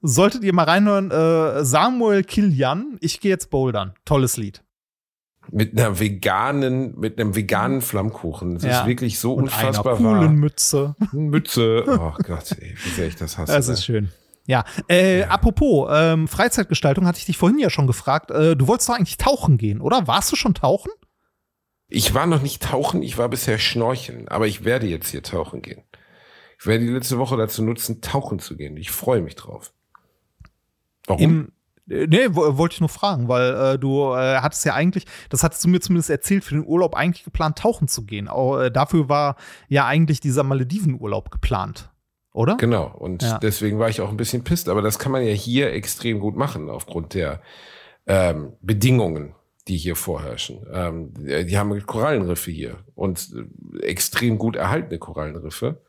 [0.00, 3.94] Solltet ihr mal reinhören, äh, Samuel Kilian, ich gehe jetzt bouldern.
[4.04, 4.62] Tolles Lied.
[5.50, 8.54] Mit einer veganen, mit einem veganen Flammkuchen.
[8.54, 8.80] Das ja.
[8.80, 10.28] ist wirklich so Und unfassbar einer coolen wahr.
[10.28, 10.94] Mütze.
[11.10, 11.84] Mütze.
[11.88, 13.52] Oh Gott, ey, wie sehr ich das hasse.
[13.52, 13.84] Das ist ey.
[13.84, 14.12] schön.
[14.46, 15.28] Ja, äh, ja.
[15.28, 18.30] apropos ähm, Freizeitgestaltung, hatte ich dich vorhin ja schon gefragt.
[18.30, 20.06] Äh, du wolltest doch eigentlich tauchen gehen, oder?
[20.06, 20.90] Warst du schon tauchen?
[21.88, 25.62] Ich war noch nicht tauchen, ich war bisher schnorcheln, aber ich werde jetzt hier tauchen
[25.62, 25.82] gehen.
[26.58, 28.76] Ich werde die letzte Woche dazu nutzen, tauchen zu gehen.
[28.76, 29.72] Ich freue mich drauf.
[31.06, 31.22] Warum?
[31.22, 31.52] Im,
[31.88, 35.64] äh, nee, wollte ich nur fragen, weil äh, du äh, hattest ja eigentlich, das hattest
[35.64, 38.28] du mir zumindest erzählt, für den Urlaub eigentlich geplant, tauchen zu gehen.
[38.28, 39.36] Auch, äh, dafür war
[39.68, 41.91] ja eigentlich dieser Maledivenurlaub geplant
[42.32, 42.56] oder?
[42.56, 43.38] Genau, und ja.
[43.38, 44.68] deswegen war ich auch ein bisschen pisst.
[44.68, 47.42] Aber das kann man ja hier extrem gut machen, aufgrund der
[48.06, 49.34] ähm, Bedingungen,
[49.68, 50.66] die hier vorherrschen.
[50.72, 53.32] Ähm, die haben Korallenriffe hier und
[53.80, 55.82] äh, extrem gut erhaltene Korallenriffe.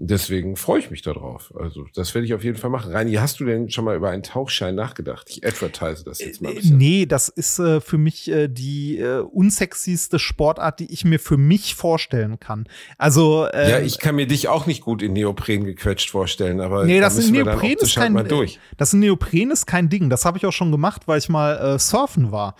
[0.00, 1.52] Deswegen freue ich mich darauf.
[1.58, 2.92] Also das werde ich auf jeden Fall machen.
[2.92, 5.26] Reini, hast du denn schon mal über einen Tauchschein nachgedacht?
[5.28, 6.50] Ich advertise das jetzt mal.
[6.50, 6.78] Ein bisschen.
[6.78, 11.36] Nee, das ist äh, für mich äh, die äh, unsexyste Sportart, die ich mir für
[11.36, 12.68] mich vorstellen kann.
[12.96, 16.84] Also äh, ja, ich kann mir dich auch nicht gut in Neopren gequetscht vorstellen, aber
[16.84, 18.60] nee, das da in Neopren ist kein mal durch.
[18.76, 20.10] Das in Neopren ist kein Ding.
[20.10, 22.54] Das habe ich auch schon gemacht, weil ich mal äh, surfen war.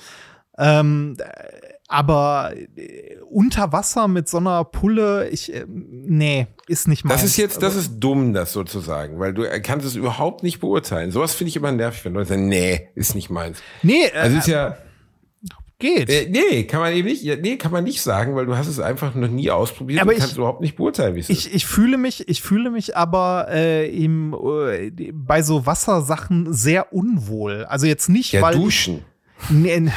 [0.58, 1.16] Ähm,
[1.86, 7.22] aber äh, unter Wasser mit so einer Pulle, ich, äh, nee, ist nicht meins.
[7.22, 11.10] Das ist jetzt, das ist dumm, das sozusagen, weil du kannst es überhaupt nicht beurteilen.
[11.10, 13.62] Sowas finde ich immer nervig, wenn Leute sagen, nee, ist nicht meins.
[13.82, 14.76] Nee, also ist ja,
[15.78, 16.10] geht.
[16.10, 18.80] Äh, nee, kann man eben nicht, nee, kann man nicht sagen, weil du hast es
[18.80, 21.54] einfach noch nie ausprobiert aber und ich, kannst überhaupt nicht beurteilen, wie es ich, ist.
[21.54, 27.64] Ich fühle mich, ich fühle mich aber äh, im, äh, bei so Wassersachen sehr unwohl.
[27.64, 28.54] Also jetzt nicht, ja, weil.
[28.54, 29.04] Duschen.
[29.50, 29.90] Nee,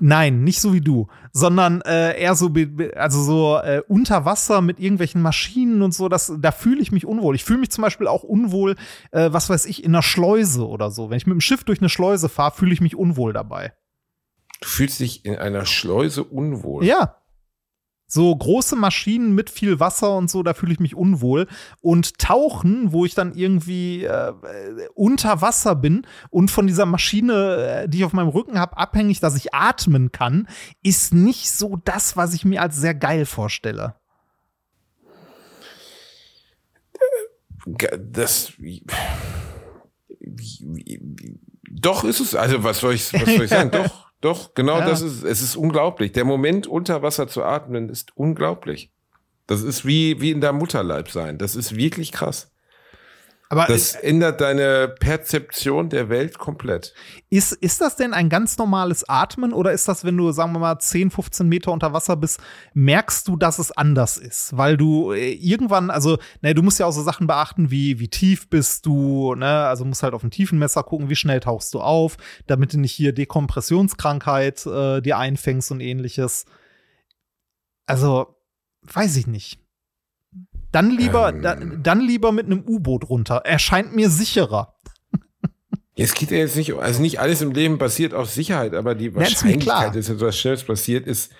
[0.00, 2.52] Nein, nicht so wie du, sondern äh, eher so,
[2.96, 6.08] also so äh, unter Wasser mit irgendwelchen Maschinen und so.
[6.08, 7.34] Das, da fühle ich mich unwohl.
[7.34, 8.76] Ich fühle mich zum Beispiel auch unwohl,
[9.10, 11.10] äh, was weiß ich, in einer Schleuse oder so.
[11.10, 13.72] Wenn ich mit dem Schiff durch eine Schleuse fahre, fühle ich mich unwohl dabei.
[14.60, 16.84] Du fühlst dich in einer Schleuse unwohl.
[16.84, 17.17] Ja,
[18.08, 21.46] so große Maschinen mit viel Wasser und so, da fühle ich mich unwohl.
[21.82, 24.32] Und Tauchen, wo ich dann irgendwie äh,
[24.94, 29.20] unter Wasser bin und von dieser Maschine, äh, die ich auf meinem Rücken habe, abhängig,
[29.20, 30.48] dass ich atmen kann,
[30.82, 33.94] ist nicht so das, was ich mir als sehr geil vorstelle.
[37.98, 38.52] Das.
[41.70, 42.34] Doch ist es.
[42.34, 43.70] Also, was soll ich, was soll ich sagen?
[43.72, 44.07] Doch.
[44.20, 44.86] Doch, genau ja.
[44.86, 46.12] das ist, es ist unglaublich.
[46.12, 48.90] Der Moment unter Wasser zu atmen ist unglaublich.
[49.46, 51.38] Das ist wie, wie in der Mutterleib sein.
[51.38, 52.50] Das ist wirklich krass.
[53.50, 56.92] Aber das äh, ändert deine Perzeption der Welt komplett.
[57.30, 60.58] Ist, ist das denn ein ganz normales Atmen oder ist das, wenn du, sagen wir
[60.58, 62.40] mal, 10, 15 Meter unter Wasser bist,
[62.74, 64.56] merkst du, dass es anders ist?
[64.56, 68.08] Weil du äh, irgendwann, also, ne, du musst ja auch so Sachen beachten, wie, wie
[68.08, 71.80] tief bist du, ne, also musst halt auf ein Tiefenmesser gucken, wie schnell tauchst du
[71.80, 76.44] auf, damit du nicht hier Dekompressionskrankheit äh, dir einfängst und ähnliches.
[77.86, 78.36] Also,
[78.82, 79.58] weiß ich nicht.
[80.72, 81.42] Dann lieber, ähm.
[81.42, 83.42] da, dann lieber mit einem U-Boot runter.
[83.44, 84.74] Erscheint mir sicherer.
[85.96, 89.14] Es geht ja jetzt nicht, also nicht alles im Leben basiert auf Sicherheit, aber die
[89.16, 91.32] Wahrscheinlichkeit, dass etwas Schnelles passiert, ist,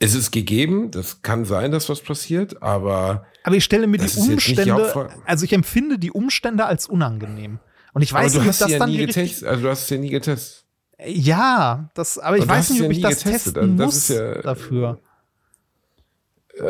[0.00, 0.90] es ist gegeben.
[0.90, 3.24] Das kann sein, dass was passiert, aber.
[3.44, 7.60] Aber ich stelle mir die Umstände, also ich empfinde die Umstände als unangenehm.
[7.94, 9.98] Und ich weiß nicht, ob das ja dann nie getestet, also du hast es ja
[9.98, 10.64] nie getestet.
[11.04, 13.54] Ja, das, aber ich weiß nicht, ob ja ich das getestet.
[13.54, 15.00] testen das muss ja, dafür.
[16.54, 16.62] Äh,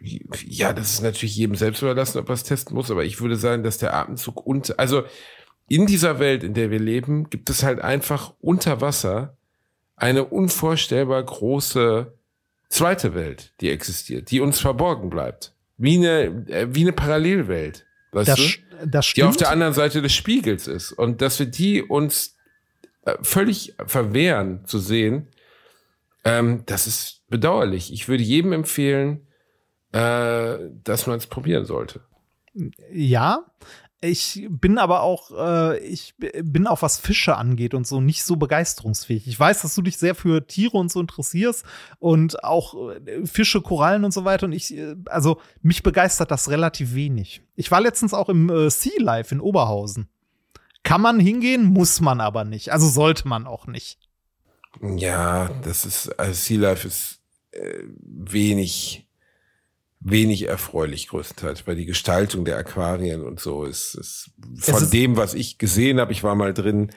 [0.00, 3.36] ja, das ist natürlich jedem selbst überlassen, ob er es testen muss, aber ich würde
[3.36, 5.04] sagen, dass der Atemzug und, also
[5.68, 9.36] in dieser Welt, in der wir leben, gibt es halt einfach unter Wasser
[9.96, 12.12] eine unvorstellbar große
[12.68, 15.54] zweite Welt, die existiert, die uns verborgen bleibt.
[15.76, 17.86] Wie eine, äh, wie eine Parallelwelt.
[18.12, 18.86] Weißt das, du?
[18.86, 19.24] Das stimmt.
[19.24, 20.92] Die auf der anderen Seite des Spiegels ist.
[20.92, 22.36] Und dass wir die uns
[23.04, 25.28] äh, völlig verwehren zu sehen,
[26.24, 27.92] ähm, das ist bedauerlich.
[27.92, 29.26] Ich würde jedem empfehlen,
[29.92, 32.00] äh, dass man es probieren sollte.
[32.92, 33.46] Ja,
[34.02, 38.36] ich bin aber auch, äh, ich bin auch was Fische angeht und so nicht so
[38.36, 39.28] begeisterungsfähig.
[39.28, 41.66] Ich weiß, dass du dich sehr für Tiere und so interessierst
[41.98, 44.46] und auch äh, Fische, Korallen und so weiter.
[44.46, 47.42] Und ich, äh, also mich begeistert das relativ wenig.
[47.56, 50.08] Ich war letztens auch im äh, Sea Life in Oberhausen.
[50.82, 52.72] Kann man hingehen, muss man aber nicht.
[52.72, 53.98] Also sollte man auch nicht.
[54.80, 57.20] Ja, das ist, also Sea Life ist
[57.50, 59.06] äh, wenig
[60.00, 65.16] wenig erfreulich größtenteils, weil die Gestaltung der Aquarien und so ist, ist von ist dem,
[65.16, 66.90] was ich gesehen habe, ich war mal drin,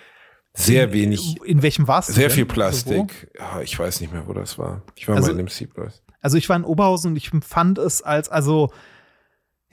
[0.54, 1.42] sehr in, wenig.
[1.44, 2.08] In welchem war es?
[2.08, 3.32] Sehr viel Plastik.
[3.38, 4.84] Ja, ich weiß nicht mehr, wo das war.
[4.96, 6.02] Ich war also, mal in dem Seaplace.
[6.22, 8.70] Also ich war in Oberhausen und ich fand es als, also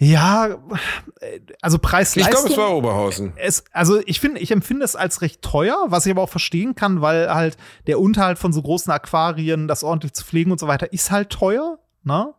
[0.03, 0.59] ja,
[1.61, 2.33] also Preis-Leistung.
[2.33, 3.35] Ich glaube, es war Oberhausen.
[3.37, 6.75] Es, also ich finde, ich empfinde es als recht teuer, was ich aber auch verstehen
[6.75, 10.67] kann, weil halt der Unterhalt von so großen Aquarien, das ordentlich zu pflegen und so
[10.67, 12.33] weiter, ist halt teuer, ne?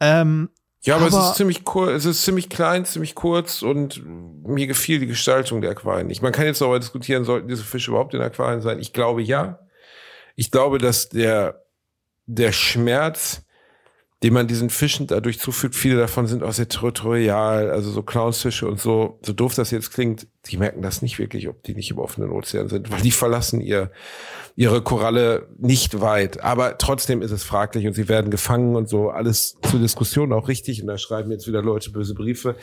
[0.00, 0.50] Ähm,
[0.82, 4.66] ja, aber, aber, es ist ziemlich kurz, es ist ziemlich klein, ziemlich kurz und mir
[4.66, 6.20] gefiel die Gestaltung der Aquarien nicht.
[6.20, 8.78] Man kann jetzt darüber diskutieren, sollten diese Fische überhaupt in Aquarien sein?
[8.78, 9.60] Ich glaube ja.
[10.36, 11.64] Ich glaube, dass der,
[12.26, 13.43] der Schmerz,
[14.24, 18.66] den man diesen Fischen dadurch zufügt, viele davon sind auch sehr territorial, also so Clownsfische
[18.66, 21.90] und so, so doof das jetzt klingt, die merken das nicht wirklich, ob die nicht
[21.90, 23.90] im offenen Ozean sind, weil die verlassen ihr,
[24.56, 26.42] ihre Koralle nicht weit.
[26.42, 30.48] Aber trotzdem ist es fraglich und sie werden gefangen und so, alles zur Diskussion auch
[30.48, 32.56] richtig und da schreiben jetzt wieder Leute böse Briefe.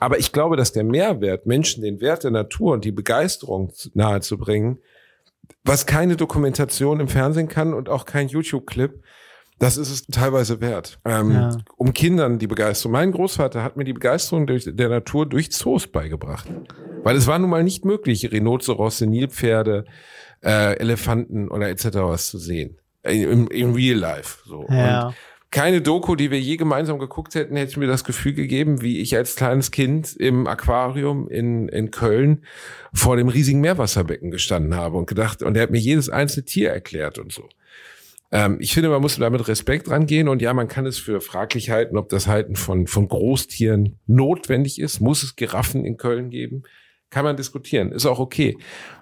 [0.00, 4.78] Aber ich glaube, dass der Mehrwert, Menschen den Wert der Natur und die Begeisterung nahezubringen,
[5.62, 9.00] was keine Dokumentation im Fernsehen kann und auch kein YouTube-Clip,
[9.58, 10.98] das ist es teilweise wert.
[11.04, 11.56] Ähm, ja.
[11.76, 12.92] Um Kindern die Begeisterung.
[12.92, 16.46] Mein Großvater hat mir die Begeisterung durch, der Natur durch Zoos beigebracht.
[17.02, 19.84] Weil es war nun mal nicht möglich, Rhinozerosse, Nilpferde,
[20.42, 21.84] äh, Elefanten oder etc.
[21.94, 22.78] was zu sehen.
[23.02, 24.38] Im, im Real Life.
[24.46, 24.66] So.
[24.70, 25.08] Ja.
[25.08, 25.14] Und
[25.54, 29.16] keine Doku, die wir je gemeinsam geguckt hätten, hätte mir das Gefühl gegeben, wie ich
[29.16, 32.44] als kleines Kind im Aquarium in, in Köln
[32.92, 36.70] vor dem riesigen Meerwasserbecken gestanden habe und gedacht, und er hat mir jedes einzelne Tier
[36.70, 37.48] erklärt und so.
[38.34, 41.20] Ähm, ich finde, man muss da mit Respekt rangehen und ja, man kann es für
[41.20, 45.00] fraglich halten, ob das Halten von, von Großtieren notwendig ist.
[45.00, 46.64] Muss es Giraffen in Köln geben?
[47.10, 48.58] Kann man diskutieren, ist auch okay.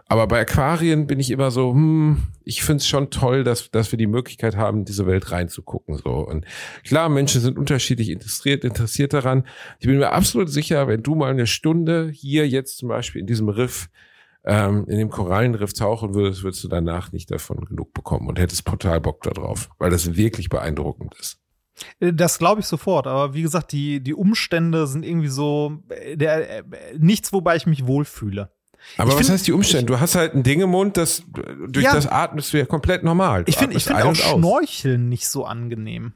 [0.07, 3.91] Aber bei Aquarien bin ich immer so, hm, ich finde es schon toll, dass, dass
[3.91, 5.97] wir die Möglichkeit haben, diese Welt reinzugucken.
[5.97, 6.11] So.
[6.11, 6.45] Und
[6.87, 9.47] klar, Menschen sind unterschiedlich interessiert, interessiert daran.
[9.81, 13.27] Ich bin mir absolut sicher, wenn du mal eine Stunde hier jetzt zum Beispiel in
[13.27, 13.89] diesem Riff,
[14.45, 18.67] ähm, in dem Korallenriff tauchen würdest, würdest du danach nicht davon genug bekommen und hättest
[18.67, 21.39] total Bock darauf, weil das wirklich beeindruckend ist.
[22.01, 26.17] Äh, das glaube ich sofort, aber wie gesagt, die, die Umstände sind irgendwie so äh,
[26.17, 26.63] der, äh,
[26.99, 28.51] nichts, wobei ich mich wohlfühle.
[28.97, 29.87] Aber ich was find, heißt die Umstände?
[29.87, 31.23] Du hast halt ein Ding im Mund, das
[31.69, 33.45] durch ja, das atmest du ja komplett normal.
[33.45, 36.15] Du ich finde find auch Schnorcheln nicht so angenehm.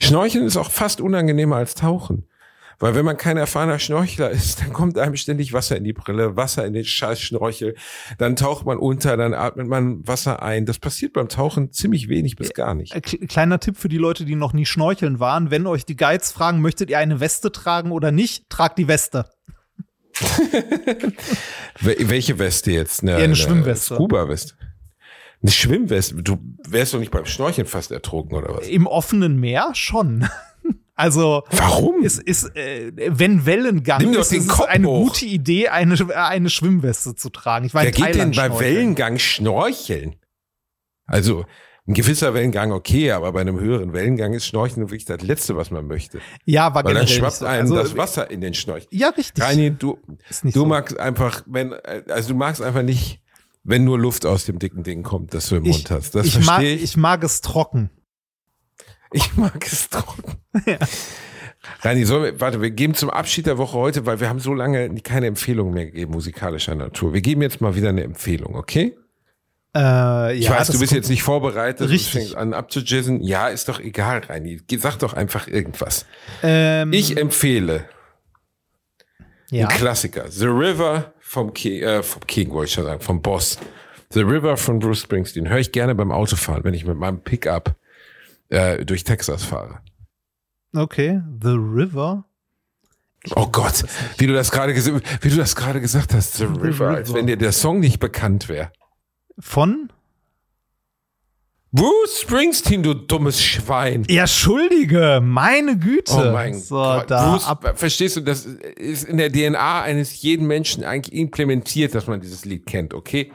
[0.00, 2.26] Schnorcheln ist auch fast unangenehmer als Tauchen.
[2.78, 6.36] Weil wenn man kein erfahrener Schnorchler ist, dann kommt einem ständig Wasser in die Brille,
[6.36, 7.74] Wasser in den scheiß Schnorchel,
[8.18, 10.66] dann taucht man unter, dann atmet man Wasser ein.
[10.66, 12.94] Das passiert beim Tauchen ziemlich wenig bis gar nicht.
[13.28, 15.50] Kleiner Tipp für die Leute, die noch nie schnorcheln waren.
[15.50, 19.26] Wenn euch die Guides fragen, möchtet ihr eine Weste tragen oder nicht, tragt die Weste.
[21.80, 23.02] Welche Weste jetzt?
[23.02, 23.94] Eine, ja, eine Schwimmweste.
[23.94, 24.54] Scuba-Weste.
[25.42, 26.22] Eine Schwimmweste?
[26.22, 28.68] Du wärst doch nicht beim Schnorcheln fast ertrunken, oder was?
[28.68, 30.28] Im offenen Meer schon.
[30.94, 32.04] Also warum?
[32.04, 35.08] Es ist, äh, wenn Wellengang Nimm ist, ist es eine hoch.
[35.08, 37.66] gute Idee, eine, eine Schwimmweste zu tragen.
[37.66, 40.16] Ich war Wer geht denn bei Wellengang schnorcheln?
[41.06, 41.44] Also
[41.86, 45.70] ein gewisser Wellengang okay, aber bei einem höheren Wellengang ist Schnorcheln wirklich das Letzte, was
[45.70, 46.18] man möchte.
[46.46, 47.46] Ja, aber Weil dann schwappt so.
[47.46, 48.88] einem also, das Wasser in den Schnorchel.
[48.90, 49.44] Ja, richtig.
[49.44, 49.98] Reini, du,
[50.42, 50.64] du so.
[50.64, 53.20] magst einfach, wenn, also du magst einfach nicht,
[53.64, 56.14] wenn nur Luft aus dem dicken Ding kommt, das du im ich, Mund hast.
[56.14, 56.82] Das ich mag, ich.
[56.82, 57.90] ich mag es trocken.
[59.14, 60.24] Ich mag es trocken.
[60.66, 60.76] ja.
[61.82, 64.52] Reini, sollen wir, warte, wir geben zum Abschied der Woche heute, weil wir haben so
[64.52, 67.14] lange keine Empfehlung mehr gegeben, musikalischer Natur.
[67.14, 68.96] Wir geben jetzt mal wieder eine Empfehlung, okay?
[69.74, 72.12] Äh, ich ja, weiß, du bist jetzt nicht vorbereitet richtig.
[72.12, 73.22] fängst an abzujizzen.
[73.22, 74.60] Ja, ist doch egal, Reini.
[74.78, 76.06] Sag doch einfach irgendwas.
[76.42, 77.84] Ähm, ich empfehle
[79.50, 79.68] ja.
[79.68, 80.28] ein Klassiker.
[80.28, 83.58] The River vom King, äh, vom King, wollte ich schon sagen, vom Boss.
[84.10, 85.48] The River von Bruce Springsteen.
[85.48, 87.76] Höre ich gerne beim Autofahren, wenn ich mit meinem Pickup
[88.54, 89.80] äh, durch Texas fahre.
[90.74, 92.24] Okay, The River.
[93.36, 93.84] Oh Gott,
[94.18, 97.14] wie du das gerade wie du das gerade gesagt hast, The River, The River, als
[97.14, 98.70] wenn dir der Song nicht bekannt wäre.
[99.38, 99.90] Von?
[101.72, 104.04] Bruce Springsteen, du dummes Schwein.
[104.08, 106.12] Ja, schuldige, meine Güte.
[106.12, 107.10] Oh mein so, Gott.
[107.10, 112.06] Da Bruce, verstehst du, das ist in der DNA eines jeden Menschen eigentlich implementiert, dass
[112.06, 113.32] man dieses Lied kennt, okay?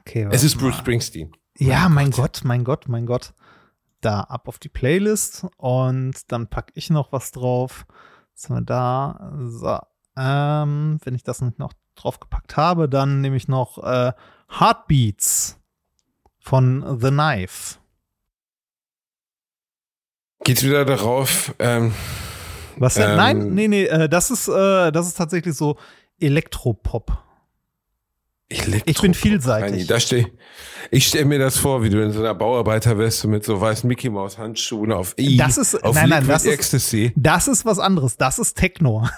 [0.00, 0.26] Okay.
[0.30, 1.32] Es ist Bruce Springsteen.
[1.58, 2.16] Ja, mein Gott.
[2.34, 3.34] Gott, mein Gott, mein Gott.
[4.06, 7.86] Da ab auf die Playlist und dann packe ich noch was drauf.
[8.32, 9.32] Was haben wir da?
[9.48, 9.80] So.
[10.16, 14.12] Ähm, wenn ich das nicht noch draufgepackt habe, dann nehme ich noch äh,
[14.48, 15.58] Heartbeats
[16.38, 17.78] von The Knife.
[20.44, 21.56] Geht's wieder darauf?
[21.58, 21.92] Ähm,
[22.76, 23.10] Was denn?
[23.10, 25.78] Ähm, Nein, nee, nee, äh, das ist, äh, das ist tatsächlich so
[26.20, 27.25] Elektropop.
[28.48, 28.88] Elektropop.
[28.88, 29.86] Ich bin vielseitig.
[29.88, 30.26] Da steh,
[30.90, 34.08] ich stelle mir das vor, wie du in so einer Bauarbeiterweste mit so weißen Mickey
[34.08, 37.06] Maus Handschuhen auf I, das ist, auf nein, nein, das Ecstasy.
[37.06, 38.16] Ist, das ist was anderes.
[38.16, 39.08] Das ist Techno.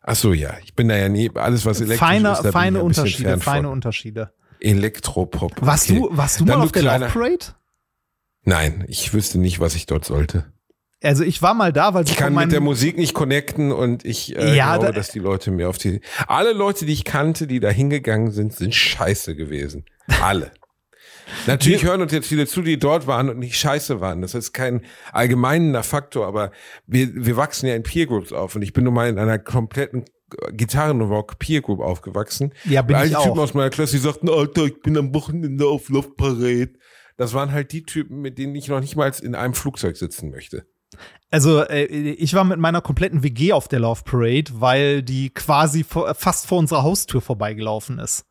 [0.00, 0.54] Ach so, ja.
[0.62, 3.40] Ich bin da ja nie, alles was elektrisch feine, ist, da feine bin ich Unterschiede,
[3.40, 4.32] feine Unterschiede.
[4.60, 5.60] Elektropop.
[5.60, 5.98] Warst okay.
[5.98, 7.46] du, warst du mal auf der Love Parade?
[8.44, 10.52] Nein, ich wüsste nicht, was ich dort sollte.
[11.04, 14.36] Also ich war mal da, weil ich kann mit der Musik nicht connecten und ich
[14.36, 17.46] äh, ja, glaube, da, dass die Leute mir auf die alle Leute, die ich kannte,
[17.46, 19.84] die da hingegangen sind, sind scheiße gewesen.
[20.22, 20.52] Alle.
[21.46, 24.22] Natürlich wir, hören uns jetzt viele zu, die dort waren und nicht scheiße waren.
[24.22, 24.82] Das ist kein
[25.12, 26.52] allgemeiner Faktor, aber
[26.86, 29.38] wir, wir wachsen ja in Peer Groups auf und ich bin nun mal in einer
[29.38, 30.04] kompletten
[30.52, 32.52] Gitarrenrock Peer Group aufgewachsen.
[32.64, 33.24] Ja, bin ich auch.
[33.24, 36.72] Typen aus meiner Klasse, die sagten, Alter, ich bin am Wochenende auf Love Parade.
[37.16, 40.30] Das waren halt die Typen, mit denen ich noch nicht mal in einem Flugzeug sitzen
[40.30, 40.66] möchte.
[41.30, 45.84] Also, äh, ich war mit meiner kompletten WG auf der Love Parade, weil die quasi
[45.84, 48.24] vor, fast vor unserer Haustür vorbeigelaufen ist.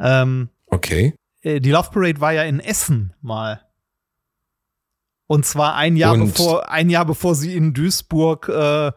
[0.00, 1.14] Ähm, okay.
[1.42, 3.62] Äh, die Love Parade war ja in Essen mal.
[5.26, 8.92] Und zwar ein Jahr Und bevor ein Jahr bevor sie in Duisburg äh,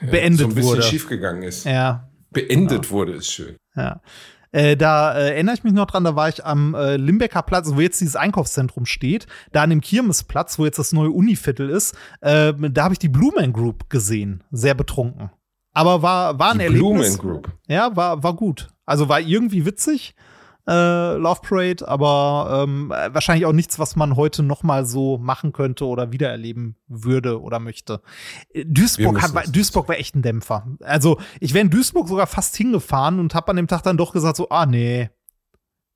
[0.00, 0.36] beendet wurde.
[0.36, 0.82] so ein bisschen wurde.
[0.82, 1.64] schief gegangen ist.
[1.64, 2.10] Ja.
[2.30, 2.90] Beendet genau.
[2.92, 3.56] wurde ist schön.
[3.74, 4.00] Ja.
[4.52, 7.70] Äh, da äh, erinnere ich mich noch dran, da war ich am äh, Limbecker Platz,
[7.72, 11.94] wo jetzt dieses Einkaufszentrum steht, da an dem Kirmesplatz, wo jetzt das neue Univiertel ist,
[12.20, 15.30] äh, da habe ich die Blue Man Group gesehen, sehr betrunken.
[15.72, 17.18] Aber war, war ein die Erlebnis.
[17.18, 17.52] Blue Man Group.
[17.68, 18.68] Ja, war, war gut.
[18.86, 20.16] Also war irgendwie witzig
[20.70, 25.52] äh, Love Parade, aber ähm, wahrscheinlich auch nichts, was man heute noch mal so machen
[25.52, 28.00] könnte oder wiedererleben würde oder möchte.
[28.54, 30.66] Äh, Duisburg, hat, Duisburg war echt ein Dämpfer.
[30.80, 34.12] Also ich wäre in Duisburg sogar fast hingefahren und habe an dem Tag dann doch
[34.12, 35.10] gesagt so, ah nee,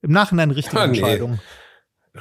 [0.02, 0.98] im Nachhinein richtige ah, nee.
[0.98, 1.38] Entscheidung.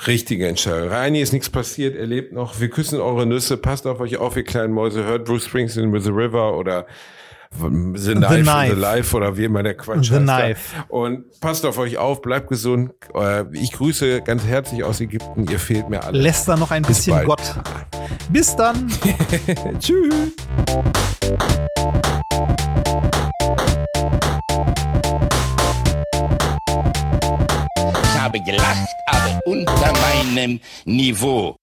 [0.07, 0.89] Richtige Entscheidung.
[0.89, 2.59] Reini ist nichts passiert, er lebt noch.
[2.59, 5.03] Wir küssen eure Nüsse, passt auf euch auf, ihr kleinen Mäuse.
[5.03, 6.85] Hört Bruce Springsteen with the River oder
[7.59, 7.69] The
[8.15, 8.73] Knife, the, knife.
[8.75, 10.75] the Life oder wie immer der Quatsch The heißt Knife.
[10.75, 10.84] Da.
[10.89, 12.93] Und passt auf euch auf, bleibt gesund.
[13.13, 15.47] Äh, ich grüße ganz herzlich aus Ägypten.
[15.47, 16.19] Ihr fehlt mir alle.
[16.19, 17.27] Lässt da noch ein Bis bisschen bald.
[17.27, 17.41] Gott.
[18.30, 18.88] Bis dann.
[19.80, 20.34] Tschüss.
[28.03, 31.55] Ich habe gelacht, aber unter meinem Niveau.